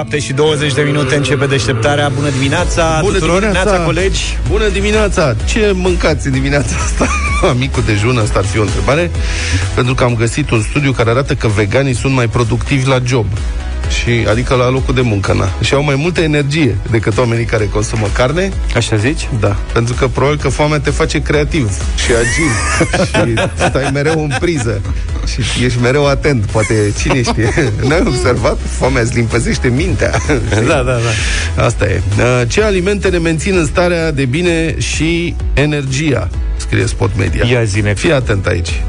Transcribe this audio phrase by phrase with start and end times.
[0.00, 2.08] 7 și 20 de minute începe deșteptarea.
[2.08, 3.70] Bună dimineața Bună tuturor, dimineața.
[3.70, 4.38] Neața, colegi.
[4.48, 5.34] Bună dimineața!
[5.46, 7.06] Ce mâncați în dimineața asta?
[7.60, 9.10] Micul dejun, asta ar fi o întrebare.
[9.74, 13.26] Pentru că am găsit un studiu care arată că veganii sunt mai productivi la job.
[13.98, 15.48] Și, adică la locul de muncă, na.
[15.60, 18.50] Și au mai multă energie decât oamenii care consumă carne.
[18.76, 19.28] Așa zici?
[19.40, 21.70] Da, pentru că probabil că foamea te face creativ
[22.04, 22.52] și agil
[23.36, 24.80] și stai mereu în priză
[25.26, 27.52] și ești mereu atent, poate cine știe.
[27.88, 28.58] N-ai observat?
[28.78, 30.10] Foamea îți limpăzește mintea.
[30.66, 31.64] Da, da, da.
[31.64, 32.02] Asta e.
[32.18, 36.28] Uh, Ce alimente ne mențin în starea de bine și energia?
[36.56, 37.44] Scrie Spot Media.
[37.46, 37.94] Ia zine.
[37.94, 38.82] Fii atent aici.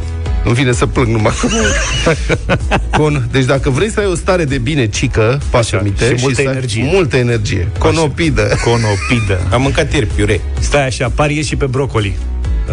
[0.44, 1.34] Nu vine să plâng numai.
[2.98, 6.48] Con, deci dacă vrei să ai o stare de bine, cică, pasămite și multă să
[6.48, 6.84] ai energie.
[6.91, 7.67] Multă energie.
[7.77, 8.58] Conopidă.
[8.64, 9.40] Conopidă.
[9.54, 10.41] Am mâncat ieri piure.
[10.59, 12.17] Stai așa, pari e și pe brocoli.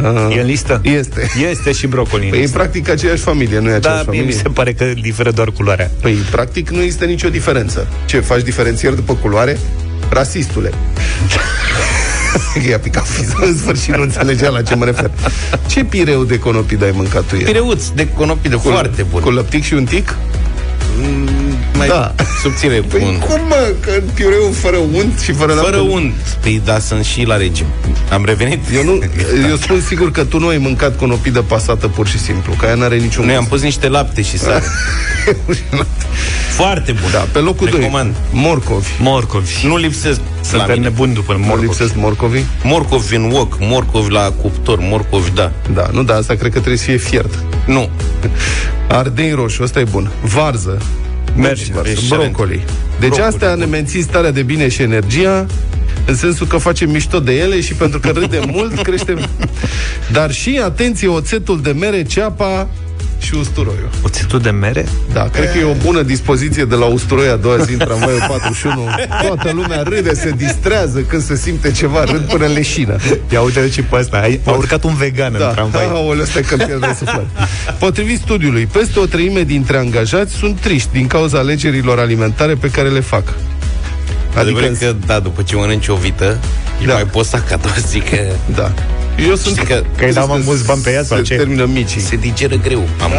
[0.03, 0.81] Uh, E în listă?
[0.85, 1.29] Este.
[1.51, 2.57] Este și brocoli în Păi e listă.
[2.59, 4.25] practic aceeași familie, nu e aceeași Da, mie familie.
[4.27, 5.91] mi se pare că diferă doar culoarea.
[6.01, 7.87] Păi, practic, nu există nicio diferență.
[8.07, 9.59] Ce, faci diferențieri după culoare?
[10.09, 10.73] Rasistule.
[12.69, 15.11] I-a picat fizul în sfârșit, nu înțelegea la ce mă refer.
[15.67, 17.47] Ce pireu de conopidă ai mâncat tu ieri?
[17.47, 19.21] Pireuț de conopidă, Cu- foarte bun.
[19.21, 20.17] Cu lăptic și un tic?
[21.79, 22.15] Mai Da.
[22.43, 22.75] subțire.
[22.89, 23.19] Păi bun.
[23.19, 25.93] cum mă, că pireu fără unt și fără Fără lapte?
[25.93, 26.13] unt.
[26.41, 27.67] Păi da, sunt și la regim.
[28.13, 28.59] Am revenit.
[28.75, 28.99] Eu, nu,
[29.51, 32.75] eu spun sigur că tu nu ai mâncat conopidă pasată pur și simplu, că aia
[32.75, 33.51] n-are niciun Noi am gust.
[33.53, 34.63] pus niște lapte și sare.
[36.57, 37.11] Foarte bun.
[37.13, 38.15] Da, pe locul 2, Recomand.
[38.33, 38.89] morcovi.
[39.01, 39.67] Morcovi.
[39.67, 40.89] Nu lipsesc la Suntem mine.
[40.89, 41.63] nebuni după Nu morcovi.
[41.67, 42.43] lipsesc morcovi?
[42.63, 45.53] Morcovi în wok, morcovi la cuptor, morcovi, da.
[45.75, 47.35] Da, nu, da, asta cred că trebuie să fie fiert.
[47.65, 47.89] Nu.
[48.99, 50.11] Ardei roșu, ăsta e bun.
[50.23, 50.79] Varză.
[51.41, 51.91] Merge, Varză.
[51.91, 52.33] excelent.
[52.33, 52.65] Brocoli.
[53.01, 55.47] Deci Brocoli, astea ne mențin starea de bine și energia
[56.07, 59.29] în sensul că facem mișto de ele și pentru că râdem mult, creștem.
[60.13, 62.69] Dar și, atenție, oțetul de mere, ceapa
[63.19, 63.89] și usturoiul.
[64.03, 64.87] Oțetul de mere?
[65.13, 68.25] Da, cred că e o bună dispoziție de la usturoi a doua zi în tramvaiul
[68.29, 68.89] 41.
[69.27, 72.97] Toată lumea râde, se distrează când se simte ceva, râd până în leșină.
[73.33, 74.17] Ia uite și pe asta.
[74.19, 75.85] Ai, a urcat un vegan în Da, tramvai.
[75.87, 77.27] aoleu, ăsta e că pierde suflet.
[77.79, 82.89] Potrivit studiului, peste o treime dintre angajați sunt triști din cauza alegerilor alimentare pe care
[82.89, 83.33] le fac.
[84.35, 86.39] Adică Adică, că, da, după ce mănânci o vită,
[86.81, 86.87] Da.
[86.87, 86.93] da.
[86.93, 88.17] mai poți să a doua zi că
[88.55, 88.73] da.
[89.27, 89.55] Eu sunt...
[89.57, 91.35] Știi că- Că îi dau mai mulți bani pe ea sau se ce?
[91.35, 92.01] termină micii.
[92.01, 92.89] se digeră greu.
[93.03, 93.11] Am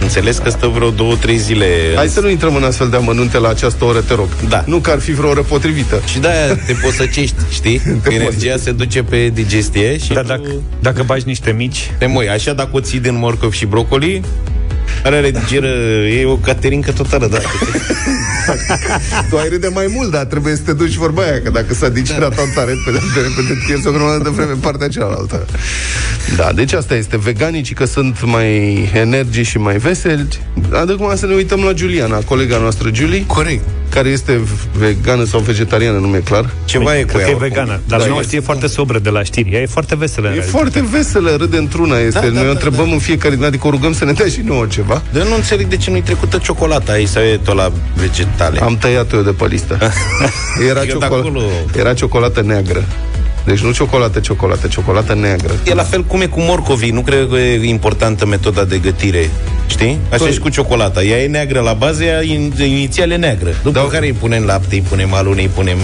[0.00, 1.66] înțeles că stă vreo două, trei zile.
[1.94, 4.28] Hai să nu intrăm în astfel de amănunte la această oră, te rog.
[4.48, 4.64] Da.
[4.66, 6.02] Nu că ar fi vreo oră potrivită.
[6.10, 7.80] Și de-aia te poți să cești, știi?
[8.10, 10.48] Energia se duce pe digestie și Dar tu dacă,
[10.80, 12.28] dacă bagi niște mici, te moi.
[12.28, 14.20] Așa dacă o ții din morcov și brocoli,
[15.04, 15.66] are redigeră,
[16.06, 17.38] e o caterincă totală, da.
[19.30, 21.88] Tu ai râde mai mult, dar trebuie să te duci vorba aia, că dacă s-a
[21.88, 22.42] digerat da.
[22.54, 25.46] tare repede, de repede pierzi o grămadă de vreme în partea cealaltă.
[26.36, 27.18] Da, deci asta este.
[27.18, 30.38] Veganicii că sunt mai energici și mai veseli.
[30.72, 33.64] Acum să ne uităm la Giuliana, colega noastră Julie, Corect.
[33.94, 34.40] Care este
[34.78, 36.50] vegană sau vegetariană, nu mi-e clar.
[36.64, 37.24] Ceva e cu cred ea.
[37.26, 37.48] că e oricum.
[37.48, 37.80] vegană.
[37.86, 39.50] Dar Da, da, nu e- știe foarte sobră de la știri.
[39.52, 40.26] Ea e foarte veselă.
[40.26, 40.58] în E realitate.
[40.64, 41.98] foarte veselă, râde într-una.
[41.98, 42.18] Este.
[42.20, 44.26] Da, da, Noi o da, întrebăm în fiecare din adică o rugăm să ne dea
[44.26, 45.02] și nouă ceva.
[45.12, 48.60] Dar nu înțeleg de ce nu-i trecută ciocolata aici sau e tot la vegetale.
[48.60, 49.78] Am tăiat-o eu de pe listă.
[50.68, 51.42] Era, Eu de ciocol- acolo.
[51.76, 52.84] era ciocolată neagră.
[53.44, 55.52] Deci nu ciocolată, ciocolată, ciocolată neagră.
[55.64, 59.30] E la fel cum e cu morcovii, nu cred că e importantă metoda de gătire.
[59.66, 59.98] Știi?
[60.12, 61.02] Așa Păi- și cu ciocolata.
[61.02, 63.50] Ea e neagră la bază, ea in- inițial e neagră.
[63.62, 63.86] După Da.
[63.92, 65.76] care îi punem lapte, îi punem alune, îi punem...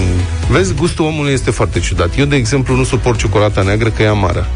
[0.51, 2.09] Vezi, gustul omului este foarte ciudat.
[2.19, 4.47] Eu, de exemplu, nu suport ciocolata neagră că e amară.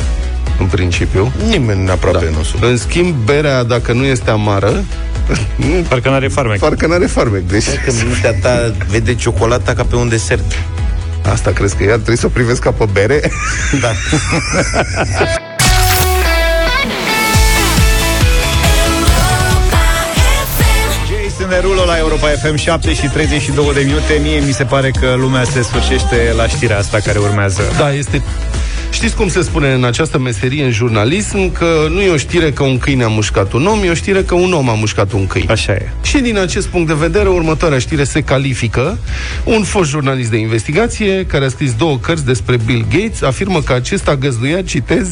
[0.58, 1.32] În principiu.
[1.48, 2.62] Nimeni aproape nu sunt.
[2.62, 4.84] În schimb, berea, dacă nu este amară,
[5.56, 6.58] nu, Parcă n-are farmec.
[6.58, 7.42] parcă n-are farmec.
[7.48, 10.44] Deci, Că mintea ta vede ciocolata ca pe un desert.
[11.30, 13.20] Asta crezi că iar trebuie să o privesc ca pe bere?
[13.80, 13.92] Da.
[21.08, 24.20] Jason Derulo la Europa FM 7 și 32 de minute.
[24.22, 27.62] Mie mi se pare că lumea se sfârșește la știrea asta care urmează.
[27.78, 28.22] Da, este...
[28.92, 32.62] Știți cum se spune în această meserie, în jurnalism, că nu e o știre că
[32.62, 35.26] un câine a mușcat un om, e o știre că un om a mușcat un
[35.26, 35.52] câine.
[35.52, 35.88] Așa e.
[36.02, 38.98] Și din acest punct de vedere, următoarea știre se califică.
[39.44, 43.72] Un fost jurnalist de investigație, care a scris două cărți despre Bill Gates, afirmă că
[43.72, 45.08] acesta găzduia, citez,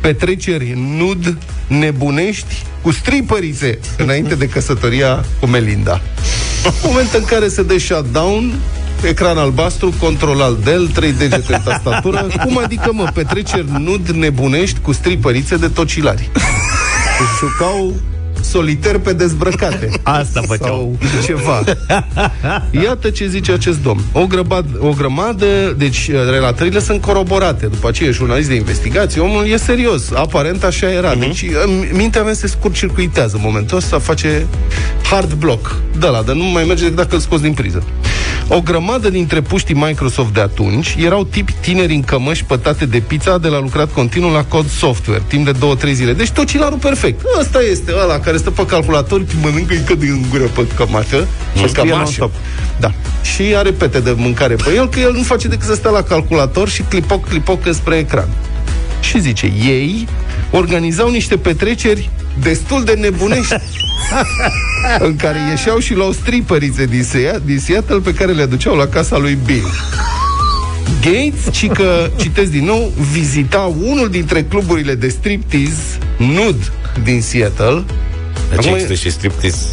[0.00, 1.36] petreceri nud,
[1.66, 6.00] nebunești, cu stripărițe, înainte de căsătoria cu Melinda.
[6.84, 8.52] Moment în care se dă shutdown,
[9.06, 12.26] ecran albastru, control al del, trei degete în tastatură.
[12.44, 16.30] Cum adică, mă, petreceri nud, nebunești, cu stripărițe de tocilari?
[17.20, 17.94] Își jucau
[18.42, 19.90] soliter pe dezbrăcate.
[20.02, 20.96] Asta făceau.
[21.00, 21.64] Sau ceva.
[22.84, 24.00] Iată ce zice acest domn.
[24.12, 25.46] O, grăbad, o grămadă,
[25.76, 27.66] deci relatările sunt coroborate.
[27.66, 30.10] După aceea e jurnalist de investigație, omul e serios.
[30.10, 31.14] Aparent așa era.
[31.14, 31.18] Uh-huh.
[31.18, 34.46] Deci în mintea mea se scurt-circuitează în momentul ăsta, face
[35.10, 35.76] hard block.
[35.98, 37.82] De la, dar nu mai merge decât dacă îl scoți din priză.
[38.48, 43.38] O grămadă dintre puștii Microsoft de atunci erau tipi tineri în cămăși pătate de pizza
[43.38, 45.52] de la lucrat continuu la cod software, timp de
[45.88, 46.12] 2-3 zile.
[46.12, 47.24] Deci tocilarul perfect.
[47.40, 51.26] Ăsta este ăla care stă pe calculator, mănâncă încă din gură pe cămașă.
[51.56, 51.96] Și scrie cămașă.
[51.96, 52.32] non-stop.
[52.80, 52.92] Da.
[53.22, 56.02] Și are pete de mâncare pe el, că el nu face decât să stea la
[56.02, 58.28] calculator și clipoc, clipoc spre ecran.
[59.00, 60.08] Și zice, ei
[60.50, 62.10] organizau niște petreceri
[62.40, 63.54] destul de nebunești
[65.06, 68.86] în care ieșeau și luau stripărițe din, Sea- din Seattle pe care le aduceau la
[68.86, 69.66] casa lui Bill.
[71.00, 76.72] Gates, ci că, citesc din nou, vizita unul dintre cluburile de striptease nud
[77.04, 77.82] din Seattle.
[78.50, 79.66] Deci Acum- există și striptease.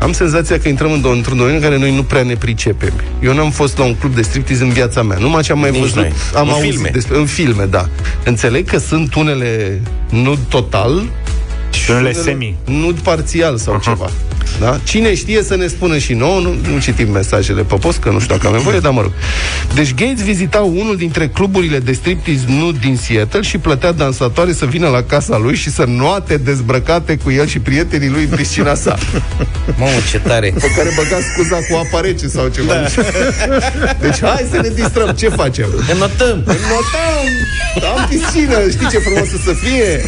[0.00, 2.92] am senzația că intrăm în- într-un domeniu în care noi nu prea ne pricepem.
[3.22, 5.16] Eu n-am fost la un club de striptease în viața mea.
[5.18, 6.12] Numai ce am mai Nici văzut, noi.
[6.36, 6.90] am În auzit filme.
[6.92, 7.88] despre în filme, da.
[8.24, 9.80] Înțeleg că sunt unele
[10.10, 11.08] nud total Și
[11.90, 12.56] unele semi.
[12.64, 14.10] nud parțial sau ceva.
[14.60, 14.80] Da?
[14.84, 18.20] Cine știe să ne spună și nouă, nu, nu citim mesajele pe post, că nu
[18.20, 19.12] știu dacă am nevoie, dar mă rog.
[19.74, 24.66] Deci Gates vizita unul dintre cluburile de striptease nud din Seattle și plătea dansatoare să
[24.66, 28.74] vină la casa lui și să noate dezbrăcate cu el și prietenii lui în piscina
[28.74, 28.98] sa.
[29.78, 30.54] Mamă, ce tare.
[30.60, 32.72] pe care băga scuza cu apă rece sau ceva.
[32.72, 32.86] Da.
[34.04, 35.08] Deci hai să ne distrăm.
[35.08, 35.68] Ce facem?
[35.86, 36.36] Ne notăm.
[36.46, 37.26] Notăm!
[37.96, 40.02] Am piscină, știi ce frumos o să fie?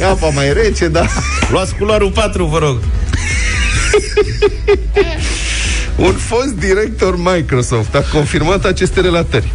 [0.00, 1.06] E apa mai rece, da?
[1.50, 2.78] Luați culoarul 4, vă rog.
[5.96, 9.52] Un fost director Microsoft a confirmat aceste relatări.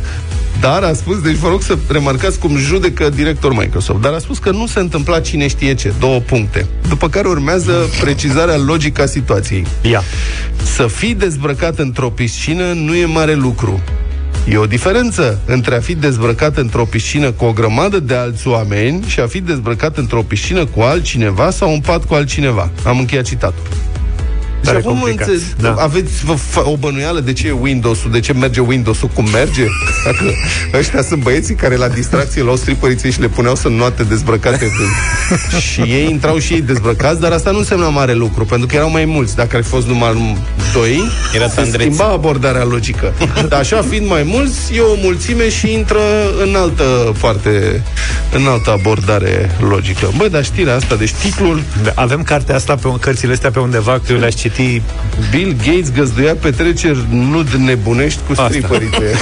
[0.59, 4.37] Dar a spus, deci vă rog să remarcați cum judecă director Microsoft, dar a spus
[4.37, 6.65] că nu se întâmpla cine știe ce, două puncte.
[6.89, 9.65] După care urmează precizarea logică a situației.
[9.81, 10.03] Ia.
[10.75, 13.81] Să fii dezbrăcat într-o piscină nu e mare lucru.
[14.49, 19.03] E o diferență între a fi dezbrăcat într-o piscină cu o grămadă de alți oameni
[19.07, 22.69] și a fi dezbrăcat într-o piscină cu altcineva sau un pat cu altcineva.
[22.83, 23.63] Am încheiat citatul.
[24.71, 25.75] Deci Tare acum complicat, înțe- da.
[25.79, 29.63] aveți vă, fa- o bănuială de ce e Windows-ul, de ce merge Windows-ul, cum merge?
[30.05, 30.23] Dacă
[30.77, 35.59] ăștia sunt băieții care la distracție luau stripărițe și le puneau să noate dezbrăcate când...
[35.61, 38.89] și ei intrau și ei dezbrăcați, dar asta nu însemna mare lucru, pentru că erau
[38.91, 39.35] mai mulți.
[39.35, 40.35] Dacă ar fi fost numai
[40.73, 41.01] doi,
[41.35, 41.81] Era se tandreț.
[41.81, 43.13] schimba abordarea logică.
[43.49, 45.99] Dar așa fiind mai mulți, e o mulțime și intră
[46.43, 47.83] în altă parte,
[48.33, 50.11] în altă abordare logică.
[50.17, 53.91] Bă, dar știrea asta, deci titlul Da, Avem cartea asta pe cărțile astea pe undeva,
[54.05, 54.56] că eu le-aș citi
[55.31, 58.47] Bill Gates găzduia petreceri nud nebunești cu Asta.
[58.47, 59.15] stripărițe.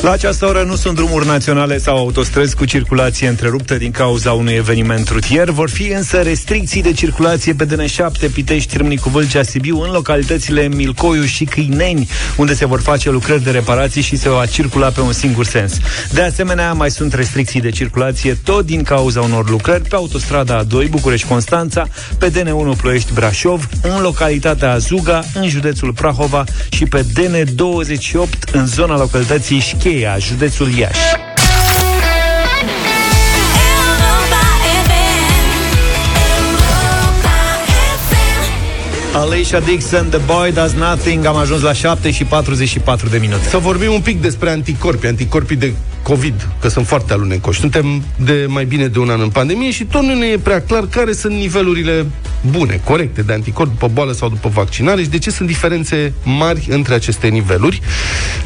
[0.00, 4.52] La această oră nu sunt drumuri naționale sau autostrăzi cu circulație întreruptă din cauza unui
[4.52, 5.50] eveniment rutier.
[5.50, 11.24] Vor fi însă restricții de circulație pe DN7, Pitești, Târnicu, Vâlcea, Sibiu, în localitățile Milcoiu
[11.24, 15.12] și Câineni, unde se vor face lucrări de reparații și se va circula pe un
[15.12, 15.78] singur sens.
[16.12, 20.88] De asemenea, mai sunt restricții de circulație tot din cauza unor lucrări pe autostrada A2
[20.90, 21.86] București-Constanța,
[22.18, 29.60] pe DN1 Ploiești-Brașov, în localitatea Azuga, în județul Prahova și pe DN28 în zona localității
[29.90, 31.29] Ikea, ajudați uriași.
[39.14, 43.56] Alicia Dixon, The Boy Does Nothing Am ajuns la 7 și 44 de minute Să
[43.58, 47.60] vorbim un pic despre anticorpi, anticorpii de COVID, că sunt foarte alunecoși.
[47.60, 50.62] Suntem de mai bine de un an în pandemie și tot nu ne e prea
[50.62, 52.06] clar care sunt nivelurile
[52.50, 56.66] bune, corecte de anticorpi după boală sau după vaccinare și de ce sunt diferențe mari
[56.70, 57.80] între aceste niveluri.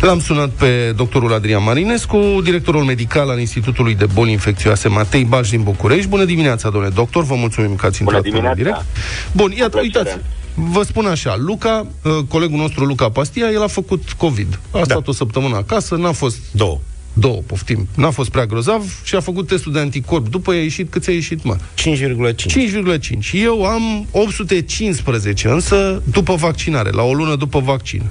[0.00, 5.48] L-am sunat pe doctorul Adrian Marinescu, directorul medical al Institutului de Boli Infecțioase Matei Baș
[5.50, 6.08] din București.
[6.08, 8.62] Bună dimineața, domnule doctor, vă mulțumim că ați Bună intrat în dimineața.
[8.62, 8.98] direct.
[9.32, 9.98] Bun, iată, plăcere.
[9.98, 10.18] uitați,
[10.54, 14.58] Vă spun așa, Luca, uh, colegul nostru Luca Pastia, el a făcut COVID.
[14.70, 14.82] A Da.
[14.84, 16.80] stat o săptămână acasă, n-a fost Două.
[17.12, 20.28] două, poftim, n-a fost prea grozav și a făcut testul de anticorp.
[20.28, 21.56] După i-a ieșit, cât ți-a ieșit, mă?
[21.74, 22.46] 5,5.
[22.46, 23.32] 5,5.
[23.32, 28.02] Eu am 815, însă după vaccinare, la o lună după vaccin.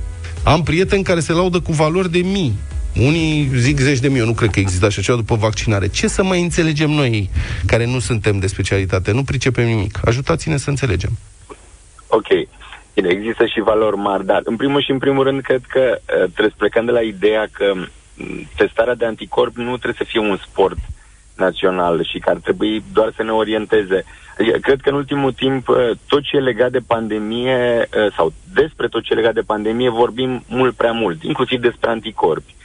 [0.43, 2.53] Am prieteni care se laudă cu valori de mii.
[2.97, 5.88] Unii zic zeci de mii, eu nu cred că există așa ceva după vaccinare.
[5.88, 7.29] Ce să mai înțelegem noi,
[7.65, 10.00] care nu suntem de specialitate, nu pricepem nimic?
[10.05, 11.17] Ajutați-ne să înțelegem.
[12.15, 12.27] Ok.
[12.93, 16.15] Bine, există și valori mari, dar în primul și în primul rând cred că uh,
[16.15, 17.89] trebuie să plecăm de la ideea că m,
[18.55, 20.77] testarea de anticorp nu trebuie să fie un sport
[21.36, 24.03] național și că ar trebui doar să ne orienteze.
[24.39, 28.34] Adică, Cred că în ultimul timp uh, tot ce e legat de pandemie uh, sau
[28.53, 32.55] despre tot ce e legat de pandemie vorbim mult prea mult, inclusiv despre anticorpi.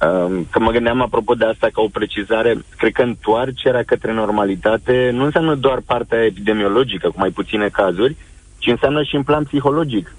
[0.00, 5.10] Um, Că mă gândeam apropo de asta ca o precizare, cred că întoarcerea către normalitate
[5.12, 8.16] nu înseamnă doar partea epidemiologică, cu mai puține cazuri,
[8.60, 10.14] ci înseamnă și în plan psihologic.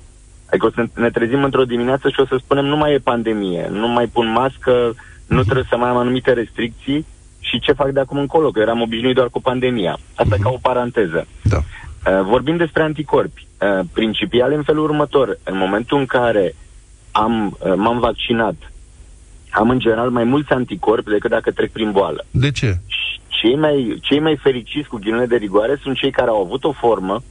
[0.50, 3.68] Adică o să ne trezim într-o dimineață și o să spunem nu mai e pandemie,
[3.72, 4.96] nu mai pun mască,
[5.28, 7.06] nu trebuie să mai am anumite restricții
[7.40, 9.98] și ce fac de acum încolo, că eram obișnuit doar cu pandemia.
[10.16, 10.42] Asta uh-huh.
[10.42, 11.28] ca o paranteză.
[11.42, 11.58] Da.
[11.58, 13.48] Uh, vorbim despre anticorpi.
[13.62, 15.38] Uh, principial în felul următor.
[15.44, 16.56] În momentul în care
[17.12, 18.56] am, uh, m-am vaccinat,
[19.50, 22.26] am în general mai mulți anticorpi decât dacă trec prin boală.
[22.32, 22.78] De ce?
[23.28, 26.72] Cei mai, cei mai fericiți cu ghinele de rigoare sunt cei care au avut o
[26.72, 27.24] formă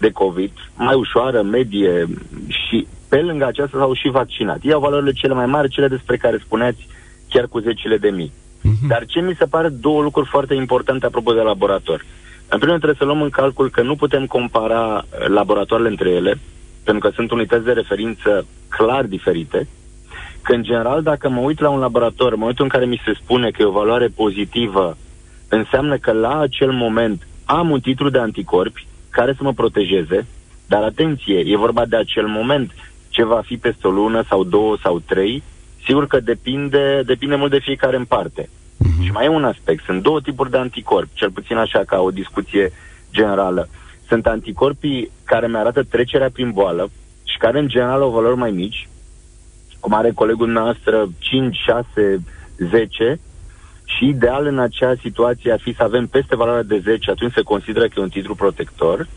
[0.00, 2.06] de COVID mai ușoară, medie
[2.48, 4.58] și pe lângă aceasta s-au și vaccinat.
[4.62, 6.88] Ei au valorile cele mai mari, cele despre care spuneați
[7.28, 8.32] chiar cu zecile de mii.
[8.32, 8.88] Uh-huh.
[8.88, 12.04] Dar ce mi se pare două lucruri foarte importante apropo de laborator.
[12.52, 16.38] În primul rând trebuie să luăm în calcul că nu putem compara laboratoarele între ele,
[16.84, 19.68] pentru că sunt unități de referință clar diferite,
[20.42, 23.12] că în general dacă mă uit la un laborator, în momentul în care mi se
[23.22, 24.96] spune că e o valoare pozitivă,
[25.48, 30.26] înseamnă că la acel moment am un titlu de anticorpi care să mă protejeze,
[30.66, 32.72] dar atenție, e vorba de acel moment,
[33.08, 35.42] ce va fi peste o lună sau două sau trei,
[35.84, 38.42] sigur că depinde, depinde mult de fiecare în parte.
[38.42, 39.04] Uh-huh.
[39.04, 42.10] Și mai e un aspect, sunt două tipuri de anticorpi, cel puțin așa ca o
[42.10, 42.72] discuție
[43.12, 43.68] generală.
[44.08, 46.90] Sunt anticorpii care mi arată trecerea prin boală
[47.24, 48.88] și care în general au valori mai mici,
[49.80, 52.22] cum are colegul noastră 5, 6,
[52.70, 53.20] 10,
[53.96, 57.42] și ideal în acea situație ar fi să avem peste valoarea de 10, atunci se
[57.42, 59.08] consideră că e un titlu protector.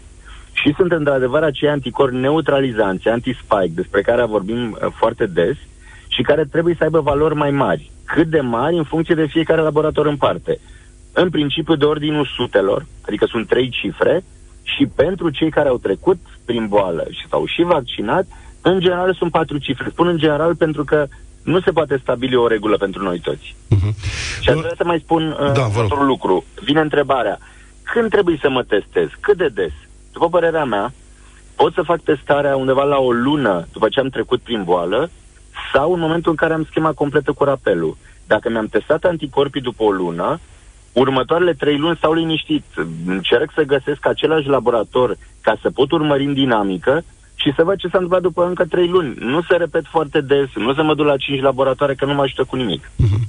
[0.53, 5.55] Și sunt într-adevăr acei anticorpi neutralizanți, anti-spike, despre care vorbim uh, foarte des
[6.07, 7.91] și care trebuie să aibă valori mai mari.
[8.05, 10.59] Cât de mari în funcție de fiecare laborator în parte.
[11.13, 14.23] În principiu de ordinul sutelor, adică sunt trei cifre,
[14.63, 18.25] și pentru cei care au trecut prin boală și s-au și vaccinat,
[18.61, 19.89] în general sunt patru cifre.
[19.89, 21.07] Spun în general pentru că
[21.43, 23.55] nu se poate stabili o regulă pentru noi toți.
[23.75, 23.93] Uh-huh.
[24.41, 26.43] Și aș vrea să mai spun uh, da, următorul lucru.
[26.63, 27.37] Vine întrebarea,
[27.83, 29.07] când trebuie să mă testez?
[29.19, 29.71] Cât de des?
[30.11, 30.93] După părerea mea,
[31.55, 35.09] pot să fac testarea undeva la o lună după ce am trecut prin boală
[35.73, 37.97] sau în momentul în care am schema completă cu rapelul.
[38.27, 40.39] Dacă mi-am testat anticorpii după o lună,
[40.93, 42.63] următoarele trei luni stau liniștit.
[43.05, 47.03] Încerc să găsesc același laborator ca să pot urmări în dinamică
[47.43, 49.13] și să văd ce s-a întâmplat după încă trei luni.
[49.19, 52.21] Nu se repet foarte des, nu să mă duc la cinci laboratoare, că nu mă
[52.21, 52.91] ajută cu nimic.
[52.95, 53.27] Mhm.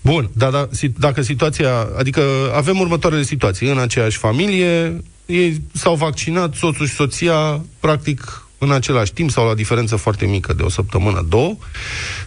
[0.00, 2.22] Bun, dar da, dacă situația, adică
[2.54, 3.70] avem următoarele situații.
[3.70, 9.54] În aceeași familie, ei s-au vaccinat, soțul și soția, practic, în același timp sau la
[9.54, 11.56] diferență foarte mică de o săptămână, două,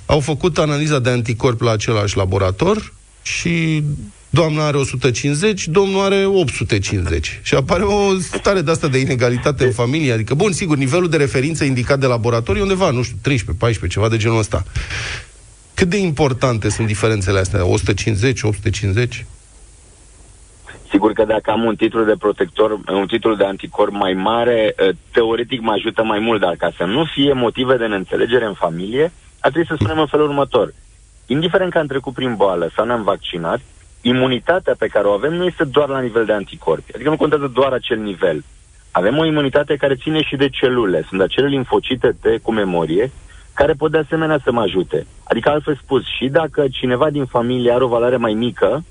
[0.05, 3.83] au făcut analiza de anticorp la același laborator și
[4.29, 7.39] doamna are 150, domnul are 850.
[7.43, 10.13] Și apare o stare de asta de inegalitate în familie.
[10.13, 13.99] Adică, bun, sigur, nivelul de referință indicat de laborator e undeva, nu știu, 13, 14,
[13.99, 14.63] ceva de genul ăsta.
[15.73, 17.65] Cât de importante sunt diferențele astea?
[17.65, 19.25] 150, 850?
[20.89, 24.91] Sigur că dacă am un titlu de protector, un titlu de anticorp mai mare, ă,
[25.11, 29.11] teoretic mă ajută mai mult, dar ca să nu fie motive de neînțelegere în familie,
[29.39, 30.73] ar trebui să spunem în felul următor.
[31.25, 33.59] Indiferent că am trecut prin boală sau ne-am vaccinat,
[34.01, 36.91] imunitatea pe care o avem nu este doar la nivel de anticorpi.
[36.95, 38.43] Adică nu contează doar acel nivel.
[38.91, 41.05] Avem o imunitate care ține și de celule.
[41.07, 43.11] Sunt acele linfocite T cu memorie
[43.53, 45.05] care pot de asemenea să mă ajute.
[45.23, 48.83] Adică, altfel spus, și dacă cineva din familie are o valoare mai mică,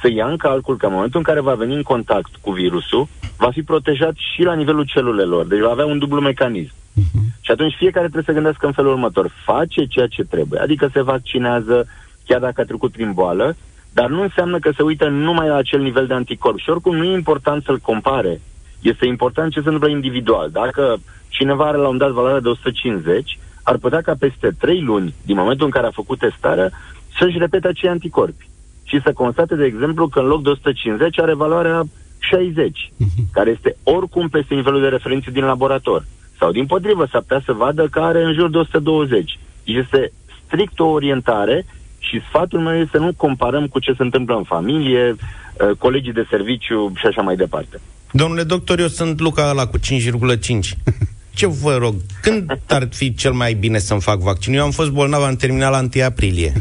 [0.00, 3.08] să ia în calcul că în momentul în care va veni în contact cu virusul,
[3.36, 5.46] va fi protejat și la nivelul celulelor.
[5.46, 6.72] Deci va avea un dublu mecanism.
[6.72, 7.40] Uh-huh.
[7.40, 9.32] Și atunci fiecare trebuie să gândească în felul următor.
[9.44, 10.60] Face ceea ce trebuie.
[10.60, 11.86] Adică se vaccinează,
[12.26, 13.56] chiar dacă a trecut prin boală,
[13.92, 16.58] dar nu înseamnă că se uită numai la acel nivel de anticorp.
[16.58, 18.40] Și oricum nu e important să-l compare.
[18.80, 20.50] Este important ce se întâmplă individual.
[20.50, 20.96] Dacă
[21.28, 25.36] cineva are la un dat valoare de 150, ar putea ca peste 3 luni, din
[25.36, 26.70] momentul în care a făcut testarea,
[27.18, 28.48] să-și repete acei anticorpi.
[28.84, 31.82] Și să constate, de exemplu, că în loc de 150 are valoarea
[32.18, 33.32] 60, mhm.
[33.32, 36.04] care este oricum peste nivelul de referință din laborator.
[36.38, 39.38] Sau, din potrivă, s-ar putea să vadă că are în jur de 120.
[39.64, 40.12] Este
[40.46, 41.66] strict o orientare
[42.08, 46.12] și sfatul meu este să nu comparăm cu ce se întâmplă în familie, uh, colegii
[46.12, 47.80] de serviciu și așa mai departe.
[48.12, 50.76] Domnule doctor, eu sunt Luca ăla cu 5,5.
[51.34, 54.58] Ce vă rog, când ar fi cel mai bine să-mi fac vaccinul?
[54.58, 56.52] Eu am fost bolnav, am terminat la 1 aprilie.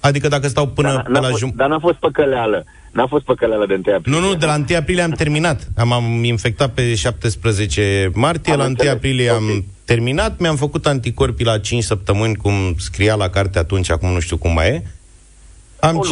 [0.00, 1.54] Adică dacă stau până dar, pe la jumătate...
[1.56, 2.64] Dar n-a fost păcăleală.
[2.92, 4.20] N-a fost păcăleală de 1 aprilie.
[4.20, 5.68] Nu, nu, de la 1 aprilie am terminat.
[5.76, 9.42] Am, am infectat pe 17 martie, am la 1 aprilie okay.
[9.42, 14.20] am terminat, mi-am făcut anticorpii la 5 săptămâni, cum scria la carte atunci, acum nu
[14.20, 14.82] știu cum mai e.
[15.80, 16.06] Am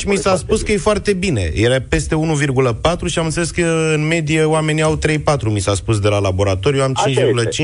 [0.00, 1.50] 5,5, mi s-a spus că e foarte bine.
[1.54, 6.00] Era peste 1,4 și am înțeles că în medie oamenii au 3,4, mi s-a spus
[6.00, 6.82] de la laboratoriu.
[6.82, 6.96] Am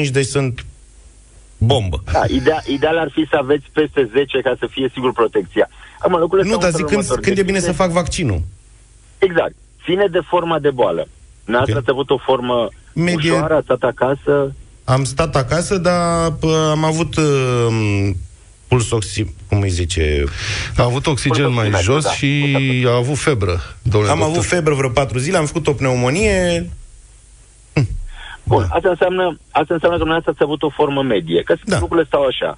[0.04, 0.64] 5,5, deci sunt
[1.58, 2.02] bombă.
[2.12, 5.68] Da, ideal, ideal ar fi să aveți peste 10 ca să fie sigur protecția.
[5.98, 8.42] Acum, nu, dar zic când, când e bine să fac vaccinul.
[9.18, 9.54] Exact.
[9.84, 11.08] Ține de forma de boală.
[11.44, 11.82] N-ați okay.
[11.86, 13.32] avut o formă Medie...
[13.32, 14.54] ușoară, ați stat acasă?
[14.90, 18.10] Am stat acasă, dar p- am avut uh,
[18.68, 19.34] puls oxi...
[19.48, 20.24] cum îi zice?
[20.76, 22.10] A avut oxigen mai jos da.
[22.10, 22.44] și
[22.88, 24.36] a avut febră, domnule Am doctor.
[24.36, 26.70] avut febră vreo patru zile, am făcut o pneumonie,
[28.42, 31.78] Bun, asta înseamnă, asta înseamnă că dumneavoastră ați avut o formă medie, că da.
[31.78, 32.56] lucrurile stau așa.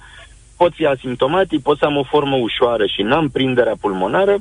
[0.57, 4.35] Pot fi asimptomatic, pot să am o formă ușoară și n-am prinderea pulmonară,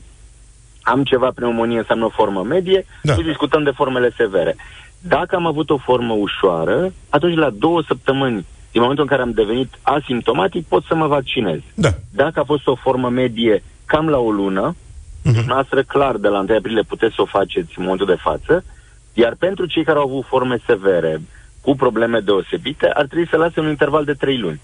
[0.82, 3.14] am ceva pneumonie, înseamnă o formă medie, da.
[3.14, 4.56] și discutăm de formele severe.
[5.02, 9.32] Dacă am avut o formă ușoară, atunci la două săptămâni, din momentul în care am
[9.32, 11.58] devenit asimptomatic, pot să mă vaccinez.
[11.74, 11.88] Da.
[12.10, 15.44] Dacă a fost o formă medie cam la o lună, uh-huh.
[15.46, 18.64] noastră clar de la 1 aprilie puteți să o faceți în momentul de față,
[19.12, 21.20] iar pentru cei care au avut forme severe,
[21.60, 24.60] cu probleme deosebite, ar trebui să lase un interval de 3 luni.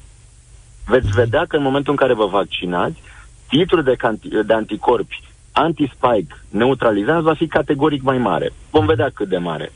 [0.86, 2.98] Veți vedea că în momentul în care vă vaccinați,
[3.48, 8.52] titlul de, canti- de anticorpi anti-spike neutralizat va fi categoric mai mare.
[8.70, 9.72] Vom vedea cât de mare.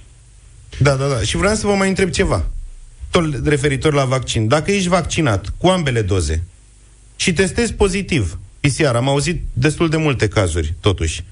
[0.79, 1.21] Da, da, da.
[1.21, 2.45] Și vreau să vă mai întreb ceva.
[3.11, 4.49] Tot referitor la vaccin.
[4.49, 6.45] Dacă ești vaccinat cu ambele doze
[7.17, 11.25] și testezi pozitiv, PCR, am auzit destul de multe cazuri, totuși,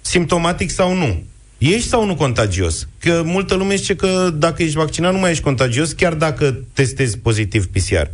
[0.00, 1.22] simptomatic sau nu,
[1.58, 2.88] Ești sau nu contagios?
[3.00, 7.18] Că multă lume zice că dacă ești vaccinat nu mai ești contagios, chiar dacă testezi
[7.18, 8.06] pozitiv PCR.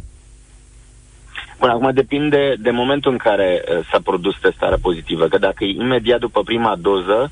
[1.58, 5.68] Bun, acum depinde de momentul în care uh, s-a produs testarea pozitivă, că dacă e
[5.68, 7.30] imediat după prima doză,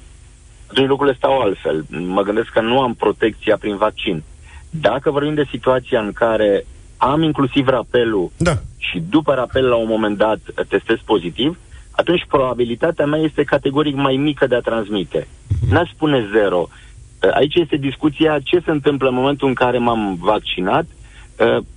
[0.73, 1.85] atunci lucrurile stau altfel.
[1.91, 4.23] Mă gândesc că nu am protecția prin vaccin.
[4.71, 6.65] Dacă vorbim de situația în care
[6.97, 8.55] am inclusiv rapelul da.
[8.79, 10.39] și după rapel la un moment dat
[10.69, 11.59] testez pozitiv,
[11.91, 15.27] atunci probabilitatea mea este categoric mai mică de a transmite.
[15.71, 16.69] N-aș spune zero.
[17.35, 20.85] Aici este discuția ce se întâmplă în momentul în care m-am vaccinat,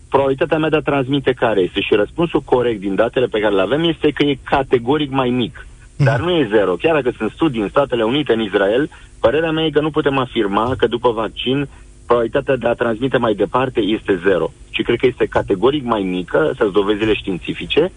[0.10, 1.82] probabilitatea mea de a transmite care este.
[1.82, 5.68] Și răspunsul corect din datele pe care le avem este că e categoric mai mic.
[5.98, 6.76] Dar nu e zero.
[6.76, 10.18] Chiar dacă sunt studii în Statele Unite, în Israel, părerea mea e că nu putem
[10.18, 11.68] afirma că după vaccin
[12.06, 14.52] probabilitatea de a transmite mai departe este zero.
[14.70, 17.92] Și cred că este categoric mai mică, să dovezile științifice,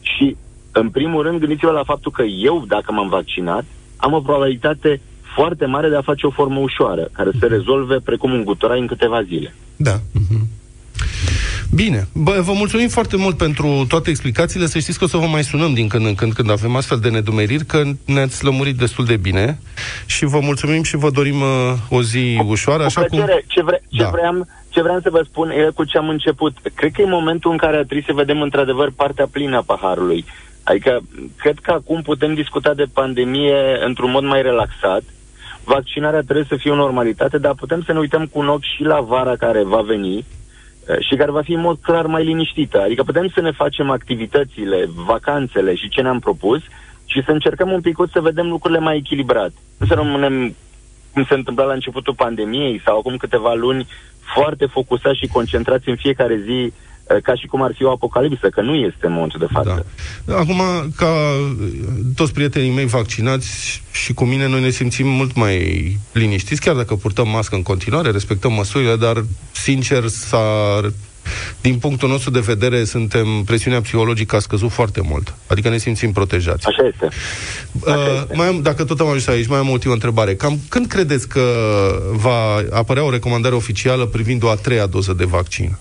[0.00, 0.36] și
[0.72, 3.64] în primul rând, gândiți-vă la faptul că eu, dacă m-am vaccinat,
[3.96, 5.00] am o probabilitate
[5.34, 8.86] foarte mare de a face o formă ușoară, care se rezolve precum un guturai în
[8.86, 9.54] câteva zile.
[9.76, 9.96] Da.
[9.96, 10.46] Uh-huh.
[11.74, 12.06] Bine.
[12.12, 14.66] Bă, vă mulțumim foarte mult pentru toate explicațiile.
[14.66, 16.98] Să știți că o să vă mai sunăm din când în când, când avem astfel
[16.98, 19.58] de nedumeriri, că ne-ați lămurit destul de bine
[20.06, 22.84] și vă mulțumim și vă dorim uh, o zi ușoară.
[22.84, 23.18] Așa cum...
[23.46, 24.08] Ce, vre- ce, da.
[24.08, 26.56] vreau, ce vreau să vă spun e cu ce am început.
[26.74, 30.24] Cred că e momentul în care ar trebui să vedem într-adevăr partea plină a paharului.
[30.62, 31.00] Adică,
[31.36, 35.02] cred că acum putem discuta de pandemie într-un mod mai relaxat.
[35.64, 38.82] Vaccinarea trebuie să fie o normalitate, dar putem să ne uităm cu un ochi și
[38.82, 40.24] la vara care va veni eh,
[41.00, 42.80] și care va fi în mod clar mai liniștită.
[42.80, 46.60] Adică putem să ne facem activitățile, vacanțele și ce ne-am propus
[47.04, 49.52] și să încercăm un pic să vedem lucrurile mai echilibrat.
[49.78, 50.54] Nu să rămânem
[51.12, 53.86] cum se întâmpla la începutul pandemiei sau acum câteva luni
[54.34, 56.72] foarte focusați și concentrați în fiecare zi Eh,
[57.22, 59.86] ca și cum ar fi o apocalipsă, că nu este în momentul de față.
[60.24, 60.36] Da.
[60.36, 60.60] Acum,
[60.96, 61.12] ca
[62.14, 66.94] toți prietenii mei vaccinați și cu mine, noi ne simțim mult mai liniștiți, chiar dacă
[66.94, 70.80] purtăm mască în continuare, respectăm măsurile, dar, sincer, s-a
[71.60, 75.34] din punctul nostru de vedere, suntem, presiunea psihologică a scăzut foarte mult.
[75.46, 76.66] Adică ne simțim protejați.
[76.66, 77.08] Așa este.
[77.86, 78.34] Așa uh, este.
[78.34, 80.34] Mai am, dacă tot am ajuns aici, mai am o ultimă întrebare.
[80.34, 81.40] Cam când credeți că
[82.12, 85.76] va apărea o recomandare oficială privind o a treia doză de vaccin?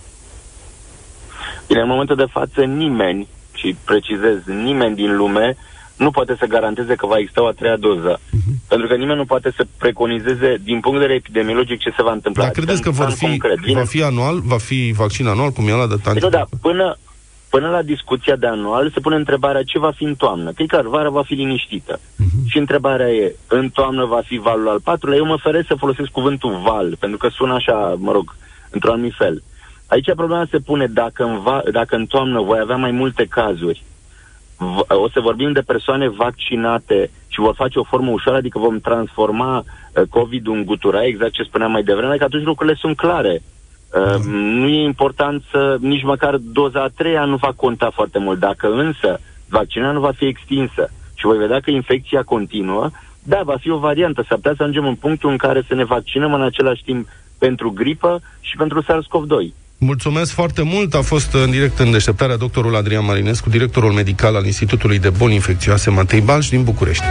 [1.67, 5.57] Bine, în momentul de față nimeni, și precizez, nimeni din lume
[5.97, 8.19] nu poate să garanteze că va exista o a treia doză.
[8.19, 8.53] Uh-huh.
[8.67, 12.11] Pentru că nimeni nu poate să preconizeze din punct de vedere epidemiologic ce se va
[12.11, 12.43] întâmpla.
[12.43, 13.41] Dar credeți că vor fi,
[13.73, 14.39] va fi anual?
[14.43, 16.19] Va fi vaccin anual, cum e la de tanti?
[16.19, 16.97] Deci, da, până,
[17.49, 20.51] până la discuția de anual se pune întrebarea ce va fi în toamnă.
[20.51, 21.99] Că e clar, vara va fi liniștită.
[21.99, 22.45] Uh-huh.
[22.47, 25.17] Și întrebarea e, în toamnă va fi valul al patrulea?
[25.17, 28.35] Eu mă feresc să folosesc cuvântul val, pentru că sună așa, mă rog,
[28.69, 29.43] într-un anumit fel.
[29.87, 33.83] Aici problema se pune dacă în, va, dacă în toamnă voi avea mai multe cazuri,
[34.57, 38.79] v- o să vorbim de persoane vaccinate și vor face o formă ușoară, adică vom
[38.79, 43.41] transforma uh, COVID-ul în guturai, exact ce spuneam mai devreme, că atunci lucrurile sunt clare.
[43.93, 48.39] Uh, nu e important să nici măcar doza a treia nu va conta foarte mult.
[48.39, 49.19] Dacă însă
[49.49, 52.89] vaccinarea nu va fi extinsă și voi vedea că infecția continuă,
[53.23, 54.21] da, va fi o variantă.
[54.27, 57.71] S-ar putea să ajungem în punctul în care să ne vaccinăm în același timp pentru
[57.71, 59.64] gripă și pentru SARS-CoV-2.
[59.77, 60.93] Mulțumesc foarte mult.
[60.93, 65.33] A fost în direct în deșteptarea doctorul Adrian Marinescu, directorul medical al Institutului de Boli
[65.33, 67.03] Infecțioase Matei Balș din București.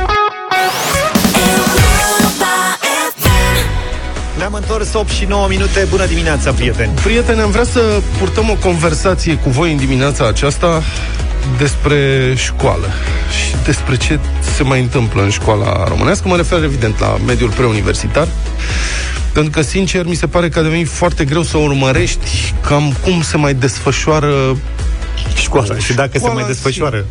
[4.38, 5.86] Ne-am întors 8 și 9 minute.
[5.90, 6.92] Bună dimineața, prieteni!
[7.02, 10.82] Prieteni, am vrea să purtăm o conversație cu voi în dimineața aceasta
[11.58, 12.86] despre școală
[13.30, 14.18] și despre ce
[14.56, 16.28] se mai întâmplă în școala românească.
[16.28, 18.28] Mă refer, evident, la mediul preuniversitar.
[19.32, 23.22] Pentru că, sincer, mi se pare că a devenit foarte greu să urmărești cam cum
[23.22, 24.56] se mai desfășoară
[25.34, 25.78] Școala.
[25.78, 27.04] Și dacă Școala se mai desfășoară.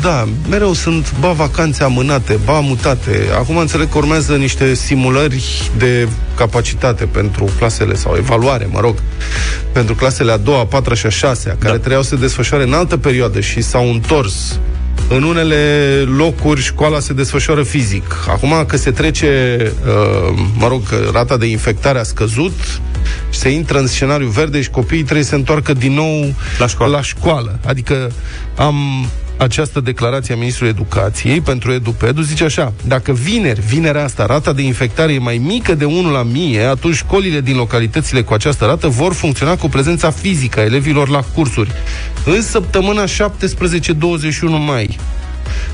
[0.00, 3.28] Da, mereu sunt, ba, vacanțe amânate, ba, mutate.
[3.38, 8.94] Acum înțeleg că urmează niște simulări de capacitate pentru clasele, sau evaluare, mă rog,
[9.72, 11.78] pentru clasele a doua, a patra și a șasea, care da.
[11.78, 14.58] trebuiau să se desfășoare în altă perioadă și s-au întors
[15.08, 15.56] în unele
[16.16, 18.16] locuri școala se desfășoară fizic.
[18.28, 22.80] Acum că se trece, uh, mă rog, că rata de infectare a scăzut,
[23.30, 26.96] se intră în scenariu verde și copiii trebuie să se întoarcă din nou la școală.
[26.96, 27.58] La școală.
[27.66, 28.10] Adică
[28.56, 29.06] am
[29.42, 34.62] această declarație a Ministrului Educației pentru EduPedu zice așa, dacă vineri, vinerea asta, rata de
[34.62, 38.88] infectare e mai mică de 1 la mie, atunci școlile din localitățile cu această rată
[38.88, 41.70] vor funcționa cu prezența fizică a elevilor la cursuri.
[42.24, 43.08] În săptămâna 17-21
[44.66, 44.98] mai.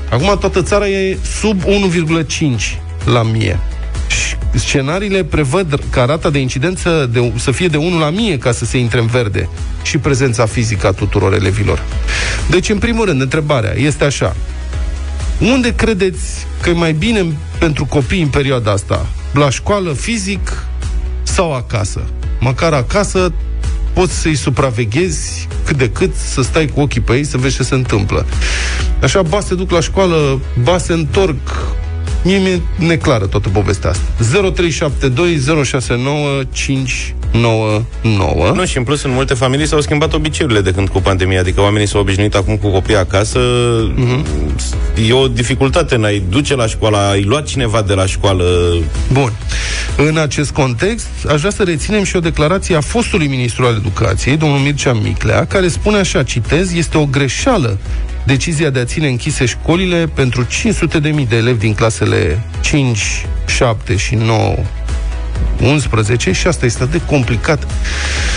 [0.09, 3.59] Acum toată țara e sub 1,5 la mie
[4.53, 8.65] scenariile prevăd ca rata de incidență de, să fie de 1 la mie ca să
[8.65, 9.49] se intre în verde
[9.81, 11.83] și prezența fizică a tuturor elevilor.
[12.49, 14.35] Deci, în primul rând, întrebarea este așa.
[15.39, 17.25] Unde credeți că e mai bine
[17.57, 19.05] pentru copii în perioada asta?
[19.33, 20.63] La școală, fizic
[21.23, 22.01] sau acasă?
[22.39, 23.33] Măcar acasă
[23.93, 27.63] poți să-i supraveghezi cât de cât, să stai cu ochii pe ei, să vezi ce
[27.63, 28.25] se întâmplă.
[29.01, 31.37] Așa, ba se duc la școală, ba se întorc
[32.23, 34.03] Mie mi-e neclară toată povestea asta.
[37.31, 37.35] 0372069599
[38.53, 41.61] Nu, și în plus în multe familii s-au schimbat obiceiurile de când cu pandemia, adică
[41.61, 43.39] oamenii s-au obișnuit acum cu copii acasă.
[43.39, 44.23] Uh-huh.
[45.07, 48.43] E o dificultate în a-i duce la școală, ai luat cineva de la școală.
[49.11, 49.33] Bun.
[49.97, 54.37] În acest context, aș vrea să reținem și o declarație a fostului ministru al educației,
[54.37, 57.77] domnul Mircea Miclea, care spune așa, citez, este o greșeală
[58.23, 64.15] decizia de a ține închise școlile pentru 500.000 de elevi din clasele 5, 7 și
[64.15, 64.55] 9
[65.61, 67.67] 11 și asta este de complicat.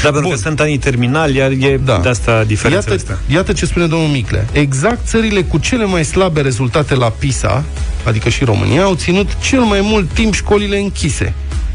[0.02, 1.98] Da, pentru că sunt anii terminali, iar e da.
[2.02, 3.18] de asta diferența iată, asta.
[3.32, 4.46] Iată ce spune domnul Micle.
[4.52, 7.64] Exact țările cu cele mai slabe rezultate la PISA,
[8.04, 11.34] adică și România, au ținut cel mai mult timp școlile închise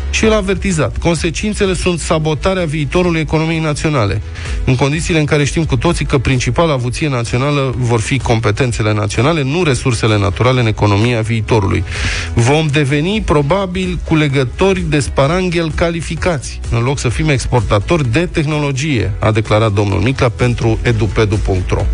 [0.10, 0.98] și el a avertizat.
[0.98, 4.22] Consecințele sunt sabotarea viitorului economiei naționale,
[4.66, 9.44] în condițiile în care știm cu toții că principala avuție națională vor fi competențele naționale,
[9.44, 11.84] nu resursele naturale în economia viitorului.
[12.34, 19.32] Vom deveni probabil culegători de sparanghel calificați, în loc să fim exportatori de tehnologie, a
[19.32, 21.86] declarat domnul Mica pentru edupedu.ro.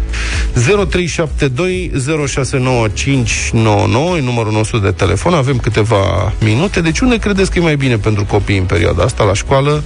[0.54, 1.91] 0372
[2.28, 7.76] 069599 e numărul nostru de telefon, avem câteva minute, deci unde credeți că e mai
[7.76, 9.84] bine pentru copii în perioada asta, la școală,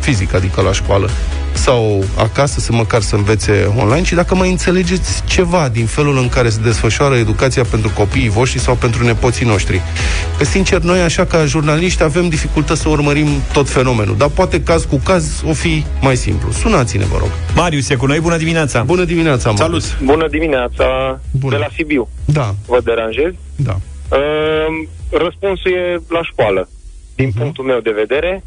[0.00, 1.10] fizic, adică la școală,
[1.52, 6.28] sau acasă, să măcar să învețe online și dacă mai înțelegeți ceva din felul în
[6.28, 9.80] care se desfășoară educația pentru copiii voștri sau pentru nepoții noștri.
[10.38, 14.84] Că, sincer, noi, așa ca jurnaliști, avem dificultăți să urmărim tot fenomenul, dar poate caz
[14.84, 16.50] cu caz o fi mai simplu.
[16.50, 17.30] Sunați-ne, vă rog.
[17.54, 18.82] Marius e cu noi, bună dimineața!
[18.82, 19.84] Bună dimineața, Marius!
[19.84, 20.04] Salut!
[20.04, 21.20] Bună dimineața!
[21.30, 21.56] Bună.
[21.56, 22.08] De la Sibiu.
[22.24, 22.54] Da.
[22.66, 23.32] Vă deranjez?
[23.56, 23.76] Da.
[24.08, 24.18] Uh,
[25.10, 26.68] răspunsul e la școală
[27.14, 27.38] din uh-huh.
[27.38, 28.44] punctul meu de vedere.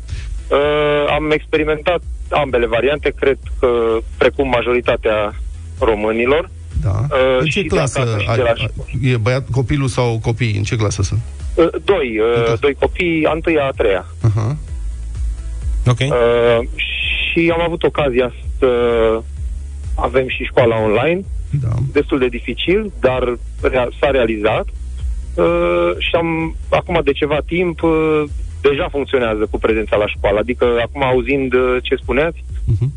[0.49, 3.67] Uh, am experimentat ambele variante, cred că
[4.17, 5.35] precum majoritatea
[5.79, 6.49] românilor.
[6.83, 6.89] Da.
[6.89, 7.99] Uh, în ce clasă?
[8.27, 8.53] A, a,
[9.01, 10.57] e băiat, copilul sau copii?
[10.57, 11.19] În ce clasă sunt?
[11.55, 12.19] Uh, doi.
[12.19, 14.05] Uh, doi copii, a întâia, a treia.
[14.05, 14.55] Uh-huh.
[15.85, 15.99] Ok.
[15.99, 16.67] Uh,
[17.31, 18.67] și am avut ocazia să
[19.95, 21.21] avem și școala online.
[21.61, 21.69] Da.
[21.91, 24.65] Destul de dificil, dar rea- s-a realizat.
[25.33, 28.23] Uh, și am, acum de ceva timp, uh,
[28.61, 30.39] deja funcționează cu prezența la școală.
[30.39, 32.89] Adică, acum auzind uh, ce spuneați, uh-huh.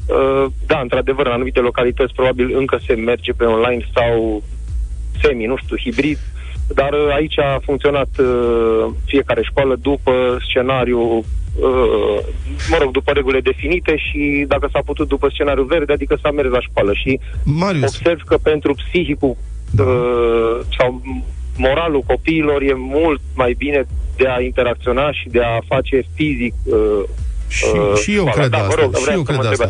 [0.66, 4.42] da, într-adevăr, în anumite localități probabil încă se merge pe online sau
[5.22, 6.18] semi, nu știu, hibrid,
[6.74, 8.08] dar uh, aici a funcționat
[9.04, 11.24] fiecare școală după scenariu
[12.70, 16.48] mă rog, după regulile definite și dacă s-a putut după scenariu verde, adică s-a mers
[16.48, 16.92] la școală.
[16.94, 17.82] Și Marius.
[17.82, 19.36] observ că pentru psihicul
[19.70, 19.84] da.
[20.78, 21.02] sau
[21.56, 23.86] moralul copiilor e mult mai bine
[24.20, 26.76] de a interacționa și de a face fizic uh,
[27.48, 28.80] și, uh, și eu cred da, asta.
[28.80, 29.68] Rog, și eu cred asta.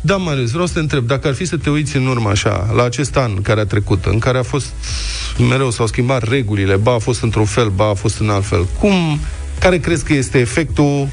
[0.00, 2.66] Da, Marius, vreau să te întreb, dacă ar fi să te uiți în urmă așa,
[2.76, 4.72] la acest an care a trecut, în care a fost
[5.48, 8.66] mereu s-au schimbat regulile, ba a fost într-un fel, ba a fost în alt fel,
[8.78, 9.18] cum,
[9.60, 11.08] care crezi că este efectul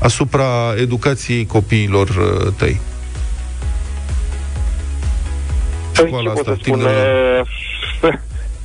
[0.00, 2.80] asupra educației copiilor uh, tăi?
[5.92, 6.86] Păi, Școala asta, spun, de...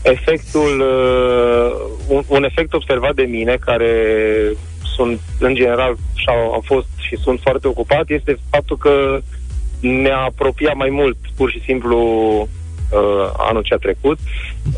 [0.02, 1.72] efectul, uh,
[2.08, 3.94] un, un efect observat de mine, care
[4.96, 9.20] sunt, în general, și am fost și sunt foarte ocupat, este faptul că
[9.80, 12.00] ne-a apropiat mai mult, pur și simplu,
[12.92, 14.18] uh, anul ce a trecut.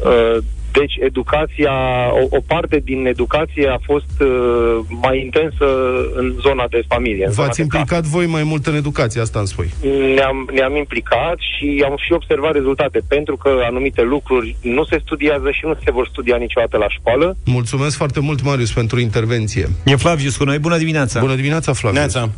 [0.03, 0.37] Uh,
[0.79, 1.73] deci educația,
[2.21, 4.29] o, o parte din educație a fost uh,
[5.01, 5.67] mai intensă
[6.15, 7.29] în zona de familie.
[7.35, 9.69] V-ați implicat voi mai mult în educație, asta îmi spui?
[10.15, 15.51] Ne-am, ne-am implicat și am și observat rezultate, pentru că anumite lucruri nu se studiază
[15.51, 17.35] și nu se vor studia niciodată la școală.
[17.45, 19.67] Mulțumesc foarte mult, Marius, pentru intervenție.
[19.85, 21.19] E Flavius cu noi, bună dimineața!
[21.19, 21.99] Bună dimineața, Flavius!
[21.99, 22.29] Neața.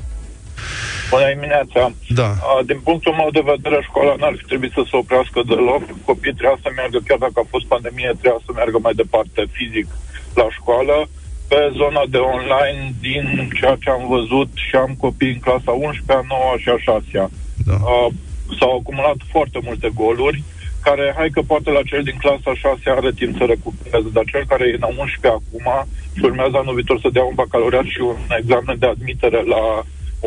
[1.10, 1.82] Bună dimineața!
[2.20, 2.30] Da.
[2.50, 5.84] A, Din punctul meu de vedere, școala n-ar fi trebuit să se oprească deloc.
[6.10, 9.88] Copiii trebuia să meargă, chiar dacă a fost pandemie, trebuia să meargă mai departe fizic
[10.39, 10.96] la școală.
[11.52, 13.26] Pe zona de online, din
[13.60, 17.30] ceea ce am văzut, și am copii în clasa 11, a 9 și a 6
[17.70, 17.78] Da.
[17.94, 18.08] uh,
[18.58, 20.44] s-au acumulat foarte multe goluri
[20.88, 24.44] care, hai că poate la cel din clasa 6 are timp să recupereze, dar cel
[24.52, 25.68] care e în 11 acum
[26.15, 29.84] și urmează anul viitor să dea un bacalaureat și un examen de admitere la o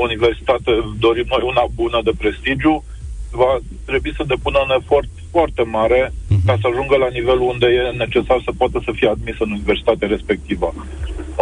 [0.07, 2.85] universitate, dorim noi una bună de prestigiu,
[3.31, 3.53] va
[3.85, 6.13] trebui să depună un efort foarte mare
[6.47, 10.09] ca să ajungă la nivelul unde e necesar să poată să fie admis în universitatea
[10.09, 10.69] respectivă.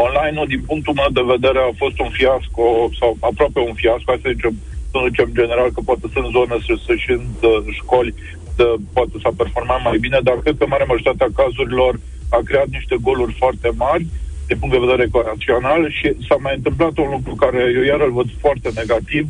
[0.06, 2.64] Online-ul, din punctul meu de vedere, a fost un fiasco,
[3.00, 4.54] sau aproape un fiasco, hai să zicem,
[4.90, 6.56] să nu zicem general, că poate sunt zone
[7.02, 8.14] și sunt uh, școli
[8.56, 8.66] de,
[8.96, 11.92] poate s-a performat mai bine, dar cred că marea majoritatea cazurilor
[12.36, 14.06] a creat niște goluri foarte mari
[14.46, 18.12] din punct de vedere ecuațional și s-a mai întâmplat un lucru care eu iar îl
[18.12, 19.26] văd foarte negativ.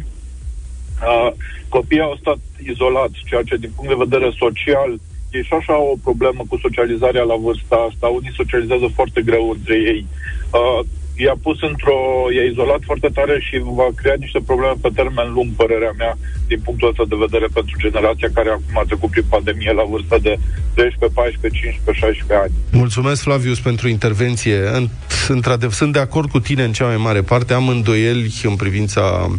[1.03, 1.31] Uh,
[1.69, 2.39] copiii au stat
[2.73, 4.91] izolați, ceea ce din punct de vedere social
[5.31, 8.07] e și așa o problemă cu socializarea la vârsta asta.
[8.07, 10.07] Unii socializează foarte greu între ei.
[10.53, 10.81] Uh,
[11.25, 11.99] i-a pus într-o...
[12.37, 16.13] i-a izolat foarte tare și va crea niște probleme pe termen lung, părerea mea,
[16.51, 20.19] din punctul ăsta de vedere pentru generația care acum a trecut prin pandemie la vârsta
[20.27, 20.33] de
[20.75, 22.53] 12, 14, 15, 16 ani.
[22.83, 24.59] Mulțumesc, Flavius, pentru intervenție.
[24.79, 24.89] În-
[25.29, 27.55] Într-adevăr, sunt de acord cu tine în cea mai mare parte.
[27.55, 29.31] Am îndoieli în privința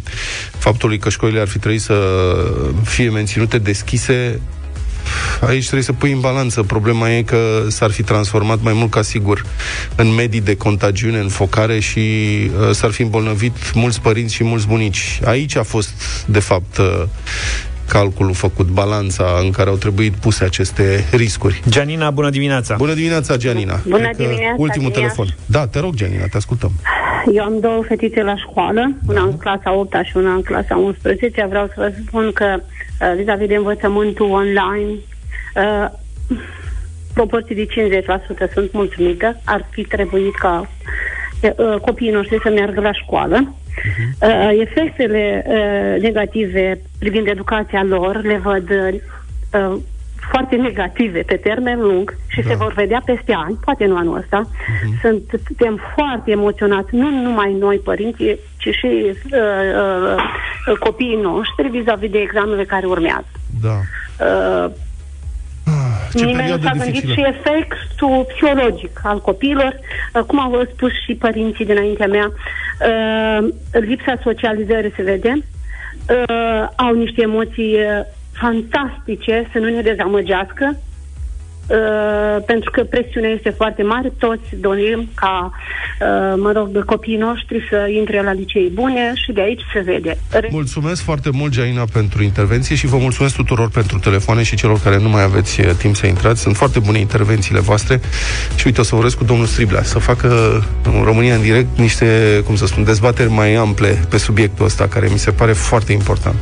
[0.51, 1.95] faptului că școlile ar fi trebuit să
[2.83, 4.41] fie menținute deschise.
[5.41, 6.63] Aici trebuie să pui în balanță.
[6.63, 9.45] Problema e că s-ar fi transformat mai mult ca sigur
[9.95, 14.67] în medii de contagiune, în focare și uh, s-ar fi îmbolnăvit mulți părinți și mulți
[14.67, 15.19] bunici.
[15.25, 15.89] Aici a fost,
[16.25, 17.03] de fapt, uh,
[17.87, 21.61] calculul făcut, balanța în care au trebuit puse aceste riscuri.
[21.69, 22.75] Gianina, bună dimineața!
[22.75, 23.79] Bună dimineața, Gianina.
[23.83, 25.15] Bună Cred că dimineața, Ultimul din Iași.
[25.15, 25.35] telefon.
[25.45, 26.71] Da, te rog, Gianina, te ascultăm.
[27.33, 31.45] Eu am două fetițe la școală, una în clasa 8 și una în clasa 11.
[31.49, 34.91] Vreau să vă spun că uh, vis-a-vis de învățământul online,
[35.55, 35.87] uh,
[37.13, 37.67] proporții de
[38.49, 39.41] 50% sunt mulțumită.
[39.45, 40.69] Ar fi trebuit ca
[41.41, 43.53] uh, copiii noștri să meargă la școală.
[44.21, 49.77] Uh, efectele uh, negative privind educația lor le văd uh,
[50.31, 52.49] foarte negative pe termen lung și da.
[52.49, 54.49] se vor vedea peste ani, poate nu anul ăsta.
[54.49, 55.19] Uh-huh.
[55.45, 59.11] Suntem foarte emoționați, nu numai noi părinții, ci și uh,
[60.67, 63.31] uh, copiii noștri vis-a-vis de examenele care urmează.
[63.61, 63.79] Da.
[64.25, 64.71] Uh,
[66.15, 67.13] Ce Nimeni nu perioadă s-a gândit dificilă.
[67.13, 69.79] și efectul psihologic al copiilor,
[70.13, 76.93] uh, cum au spus și părinții dinaintea mea, uh, lipsa socializării se vede, uh, au
[76.93, 78.05] niște emoții uh,
[78.39, 80.77] fantastice, să nu ne dezamăgească,
[81.67, 87.67] Uh, pentru că presiunea este foarte mare, toți dorim ca, uh, mă rog, copiii noștri
[87.69, 90.17] să intre la licei bune și de aici se vede.
[90.31, 94.79] Re- Mulțumesc foarte mult, Gianina, pentru intervenție și vă mulțumesc tuturor pentru telefoane și celor
[94.79, 96.41] care nu mai aveți eh, timp să intrați.
[96.41, 97.99] Sunt foarte bune intervențiile voastre
[98.55, 100.27] și uite, o să vorbesc cu domnul Striblea să facă
[100.83, 105.07] în România în direct niște, cum să spun, dezbateri mai ample pe subiectul ăsta, care
[105.11, 106.35] mi se pare foarte important.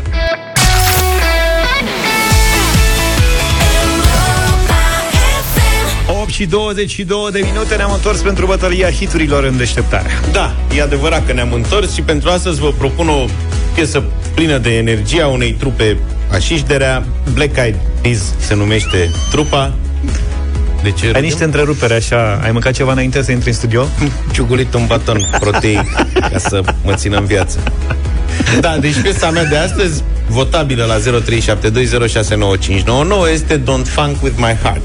[6.36, 10.10] Și 22 de minute ne-am întors pentru bătălia hiturilor în deșteptare.
[10.32, 13.26] Da, e adevărat că ne-am întors și pentru astăzi vă propun o
[13.74, 15.98] piesă plină de energie a unei trupe
[16.32, 17.04] așișderea.
[17.34, 19.74] Black Eyed Peas se numește trupa.
[20.84, 21.24] De ce Ai râdem?
[21.24, 23.88] niște întrerupere așa, ai mâncat ceva înainte să intri în studio?
[24.34, 25.92] ciugulit un baton proteic
[26.32, 27.60] ca să mă țină în viață.
[28.60, 31.02] Da, deci piesa mea de astăzi, votabilă la 0372069599,
[33.34, 34.82] este Don't Funk With My Heart.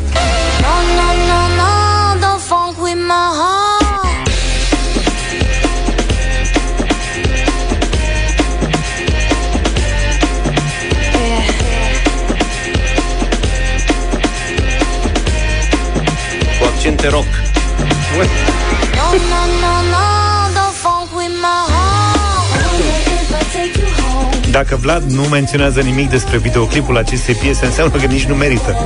[17.01, 17.27] Cu accente rock.
[18.97, 20.05] No, no, no, no,
[20.55, 22.49] don't funk with my heart.
[23.07, 24.51] If I take you home.
[24.51, 28.77] Dacă Vlad nu menționează nimic despre videoclipul acestei piese, înseamnă că nici nu merită.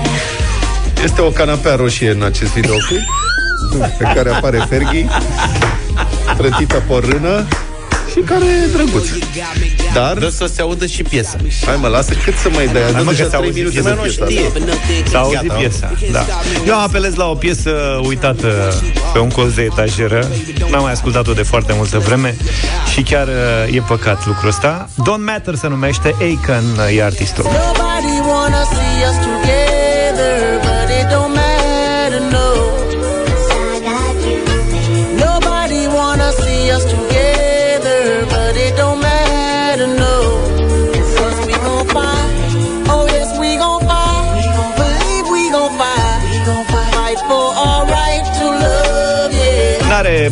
[1.05, 3.01] Este o canapea roșie în acest videoclip
[3.99, 5.09] pe care apare Fergie
[6.37, 7.47] trătită pe o rână
[8.11, 9.07] și care e drăguț.
[9.95, 11.37] Dar, Dă să se audă și piesa.
[11.67, 12.83] hai mă, lasă cât să mai dai.
[12.83, 14.25] Hai, Dă mă, că deja s-a 3 auzit minute piesa, de nu piesa.
[14.25, 15.11] știe.
[15.11, 16.25] S-a auzit Gata, piesa, da.
[16.67, 18.75] Eu apelez la o piesă uitată
[19.13, 20.29] pe un colț de etajeră.
[20.71, 22.37] N-am mai ascultat-o de foarte multă vreme
[22.93, 24.89] și chiar uh, e păcat lucrul ăsta.
[24.93, 27.45] Don't Matter se numește, Aiken uh, e artistul.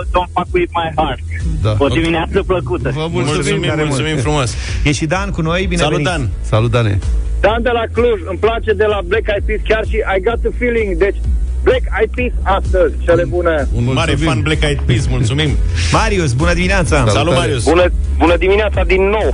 [0.09, 1.19] don't fuck with my heart.
[1.63, 1.75] Da.
[1.79, 2.91] O dimineață plăcută.
[2.95, 3.89] Vă mulțumim, Mulțumim, tare mult.
[3.89, 4.55] mulțumim frumos.
[4.83, 6.11] E și Dan cu noi, bine Salut, venit.
[6.11, 6.29] Dan.
[6.43, 6.99] Salut, Dane!
[7.45, 10.39] Dan de la Cluj, îmi place de la Black Eyed Peas chiar și I got
[10.47, 11.17] the feeling, deci
[11.63, 13.69] Black Eyed Peas astăzi, cele bune.
[13.77, 14.27] Un mare Mulțumim.
[14.33, 15.51] fan Black Eyed Peas, mulțumim.
[15.93, 16.97] Marius, bună dimineața!
[16.97, 17.13] Salut.
[17.13, 17.65] Salut, Marius.
[17.65, 17.87] Bună,
[18.19, 19.29] bună dimineața din nou.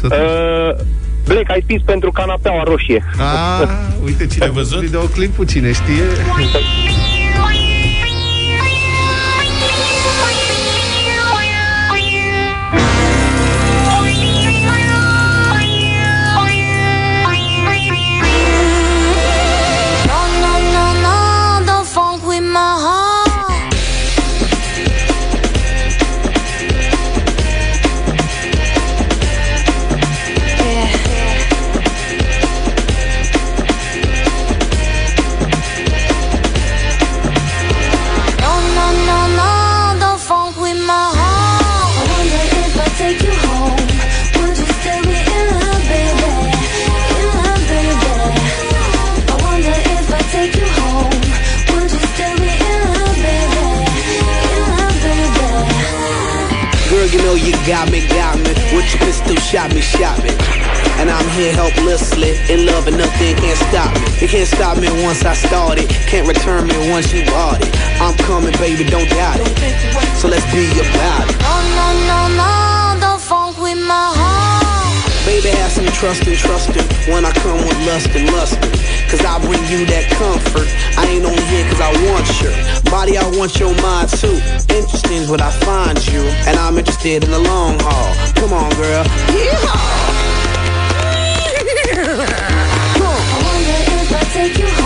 [0.00, 0.84] Să- Uh,
[1.26, 3.04] Black Eyed Peas pentru canapeaua roșie.
[3.18, 3.68] Ah,
[4.04, 4.84] uite cine Ai a văzut văzut?
[4.84, 6.02] videoclipul, cine știe?
[57.66, 58.52] Got me, got me.
[58.74, 60.30] With your pistol, shot me, shot me.
[60.98, 64.06] And I'm here helplessly, in love and nothing can't stop me.
[64.22, 67.70] It can't stop me once I started, can't return me once you bought it.
[68.00, 69.52] I'm coming, baby, don't doubt it.
[70.18, 71.38] So let's be about it.
[71.40, 74.21] No, no, no, no, don't funk with my heart.
[75.32, 78.68] Baby, have some trust and trust it when I come with lust and lustin'.
[79.08, 80.68] Cause I bring you that comfort.
[81.00, 82.52] I ain't only here cause I want your
[82.92, 84.36] body, I want your mind too.
[84.68, 88.12] Interesting is what I find you, and I'm interested in the long haul.
[88.36, 89.04] Come on, girl.
[89.32, 90.12] Yeehaw!
[92.92, 94.81] I wonder if I take you home,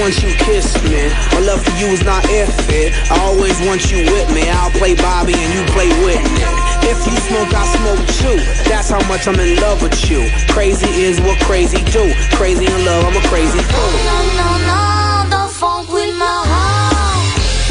[0.00, 1.12] once you kissed me.
[1.36, 2.96] My love for you is not if it.
[3.12, 4.48] I always want you with me.
[4.48, 6.40] I'll play Bobby and you play Whitney.
[6.88, 8.40] If you smoke, I smoke too.
[8.64, 10.28] That's how much I'm in love with you.
[10.48, 12.12] Crazy is what crazy do.
[12.32, 13.92] Crazy in love, I'm a crazy fool.
[14.08, 14.89] No, no, no,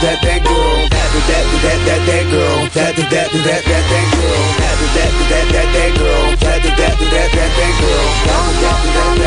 [0.00, 0.88] That, that, girl.
[0.88, 2.58] That, that, that, that, that, girl.
[2.72, 4.40] That, that, that, that, that, that girl.
[4.60, 6.24] That, that, that, that, that girl.
[6.40, 8.08] That, that, that, that, that, girl.
[8.24, 9.18] That, that, that,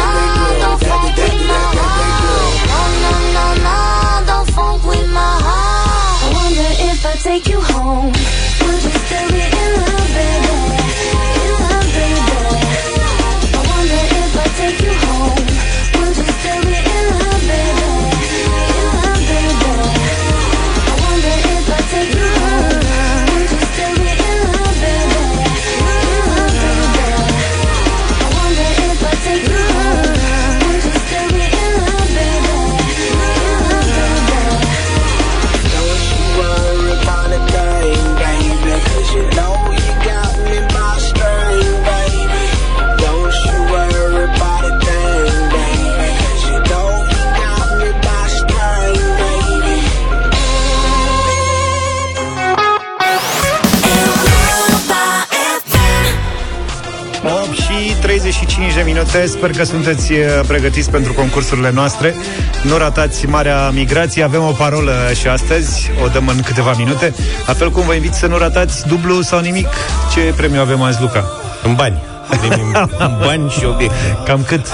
[0.80, 0.83] that,
[59.14, 62.16] minute Sper că sunteți uh, pregătiți pentru concursurile noastre
[62.62, 67.14] Nu ratați Marea Migrație Avem o parolă și astăzi O dăm în câteva minute
[67.48, 69.68] La fel cum vă invit să nu ratați dublu sau nimic
[70.14, 71.26] Ce premiu avem azi, Luca?
[71.64, 72.02] În bani.
[72.40, 72.76] Primim
[73.08, 74.18] în bani și obiecte.
[74.26, 74.66] Cam cât?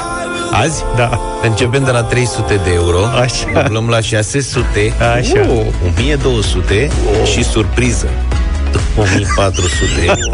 [0.52, 0.84] Azi?
[0.96, 3.46] Da Începem de la 300 de euro Așa.
[3.56, 5.48] Umblăm la 600 Așa.
[5.50, 5.66] uh,
[5.98, 6.90] 1200
[7.34, 8.08] și surpriză
[8.98, 9.86] 1400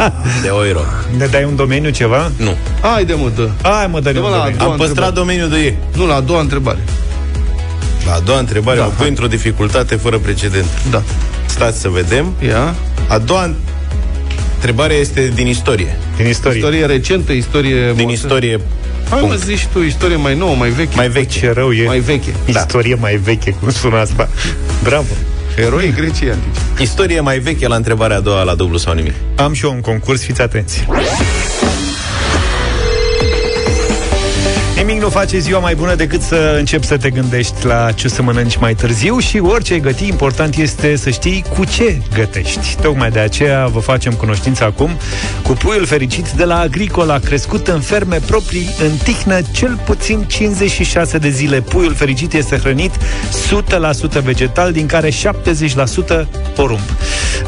[0.42, 0.80] de euro
[1.18, 2.32] Ne dai un domeniu ceva?
[2.38, 3.50] Nu Haide, mă, dă.
[3.62, 5.12] Hai mă, dă Dă-mă un la a domeniu doua Am păstrat întrebare.
[5.20, 6.80] domeniul de ieri Nu, la a doua întrebare.
[8.06, 9.10] La a doua întrebare Da, da, mă pui hai.
[9.10, 11.04] într-o dificultate fără precedent Da.
[11.46, 12.76] Stați să vedem Ia.
[13.08, 13.52] A doua
[14.56, 17.80] întrebare este din istorie Din istorie Istorie recentă, istorie...
[17.86, 18.12] Din moarte.
[18.14, 18.60] istorie
[19.10, 19.44] Hai mă, punct.
[19.44, 20.96] zici tu, istorie mai nouă, mai veche.
[20.96, 22.34] Mai veche Ce rău e Mai veche.
[22.46, 24.30] Istorie mai veche, cum sună asta
[24.84, 25.06] Bravo
[25.58, 26.60] Eroi Greciei antice.
[26.80, 29.82] Istorie mai veche la întrebarea a doua la dublu sau nimic Am și eu un
[29.82, 30.88] concurs, fiți atenți
[34.76, 38.22] Nimic nu face ziua mai bună decât să începi să te gândești la ce să
[38.22, 42.76] mănânci mai târziu și orice ai găti, important este să știi cu ce gătești.
[42.82, 44.90] Tocmai de aceea vă facem cunoștință acum
[45.44, 51.18] cu puiul fericit de la Agricola, crescut în ferme proprii în tihnă cel puțin 56
[51.18, 51.62] de zile.
[51.62, 52.92] Puiul fericit este hrănit
[54.20, 55.14] 100% vegetal, din care 70%
[56.56, 56.90] porumb.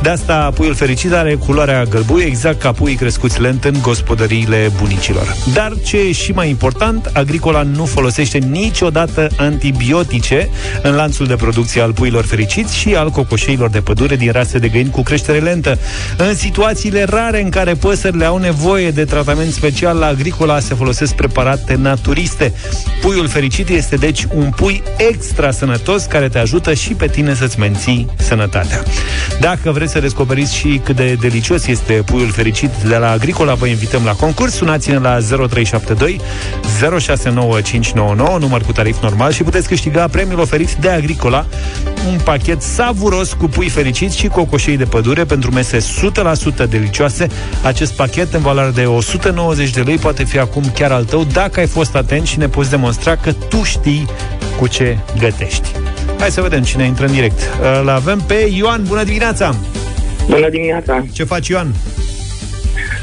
[0.01, 5.35] De asta puiul fericit are culoarea gălbuie, exact ca puii crescuți lent în gospodăriile bunicilor.
[5.53, 10.49] Dar ce e și mai important, Agricola nu folosește niciodată antibiotice
[10.81, 14.67] în lanțul de producție al puilor fericiți și al cocoșeilor de pădure din rase de
[14.67, 15.79] găini cu creștere lentă.
[16.17, 21.13] În situațiile rare în care păsările au nevoie de tratament special, la Agricola se folosesc
[21.15, 22.53] preparate naturiste.
[23.01, 27.59] Puiul fericit este deci un pui extra sănătos care te ajută și pe tine să-ți
[27.59, 28.83] menții sănătatea.
[29.39, 33.65] Dacă vreți să descoperiți și cât de delicios este puiul fericit de la Agricola, vă
[33.65, 34.53] invităm la concurs.
[34.53, 36.21] Sunați-ne la 0372
[37.37, 41.45] 069599, număr cu tarif normal și puteți câștiga premiul oferit de Agricola,
[42.11, 45.77] un pachet savuros cu pui fericiți și cocoșei de pădure pentru mese
[46.65, 47.27] 100% delicioase.
[47.63, 51.59] Acest pachet în valoare de 190 de lei poate fi acum chiar al tău dacă
[51.59, 54.07] ai fost atent și ne poți demonstra că tu știi
[54.59, 55.71] cu ce gătești.
[56.19, 57.39] Hai să vedem cine intră în direct.
[57.81, 58.83] Îl avem pe Ioan.
[58.87, 59.55] Bună dimineața!
[60.29, 61.05] Bună dimineața!
[61.11, 61.75] Ce faci, Ioan?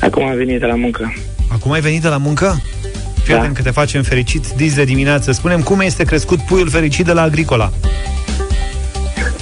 [0.00, 1.14] Acum am venit de la muncă.
[1.48, 2.62] Acum ai venit de la muncă?
[3.24, 3.40] Fii Da.
[3.40, 5.32] atent că te facem fericit dis de dimineață.
[5.32, 7.72] Spunem cum este crescut puiul fericit de la Agricola.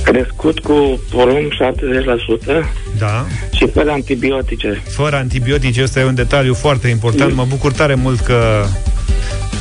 [0.05, 2.65] Crescut cu porumb 70%
[2.99, 3.27] Da.
[3.53, 4.83] și fără antibiotice.
[4.89, 7.35] Fără antibiotice, ăsta e un detaliu foarte important.
[7.35, 8.65] Mă bucur tare mult că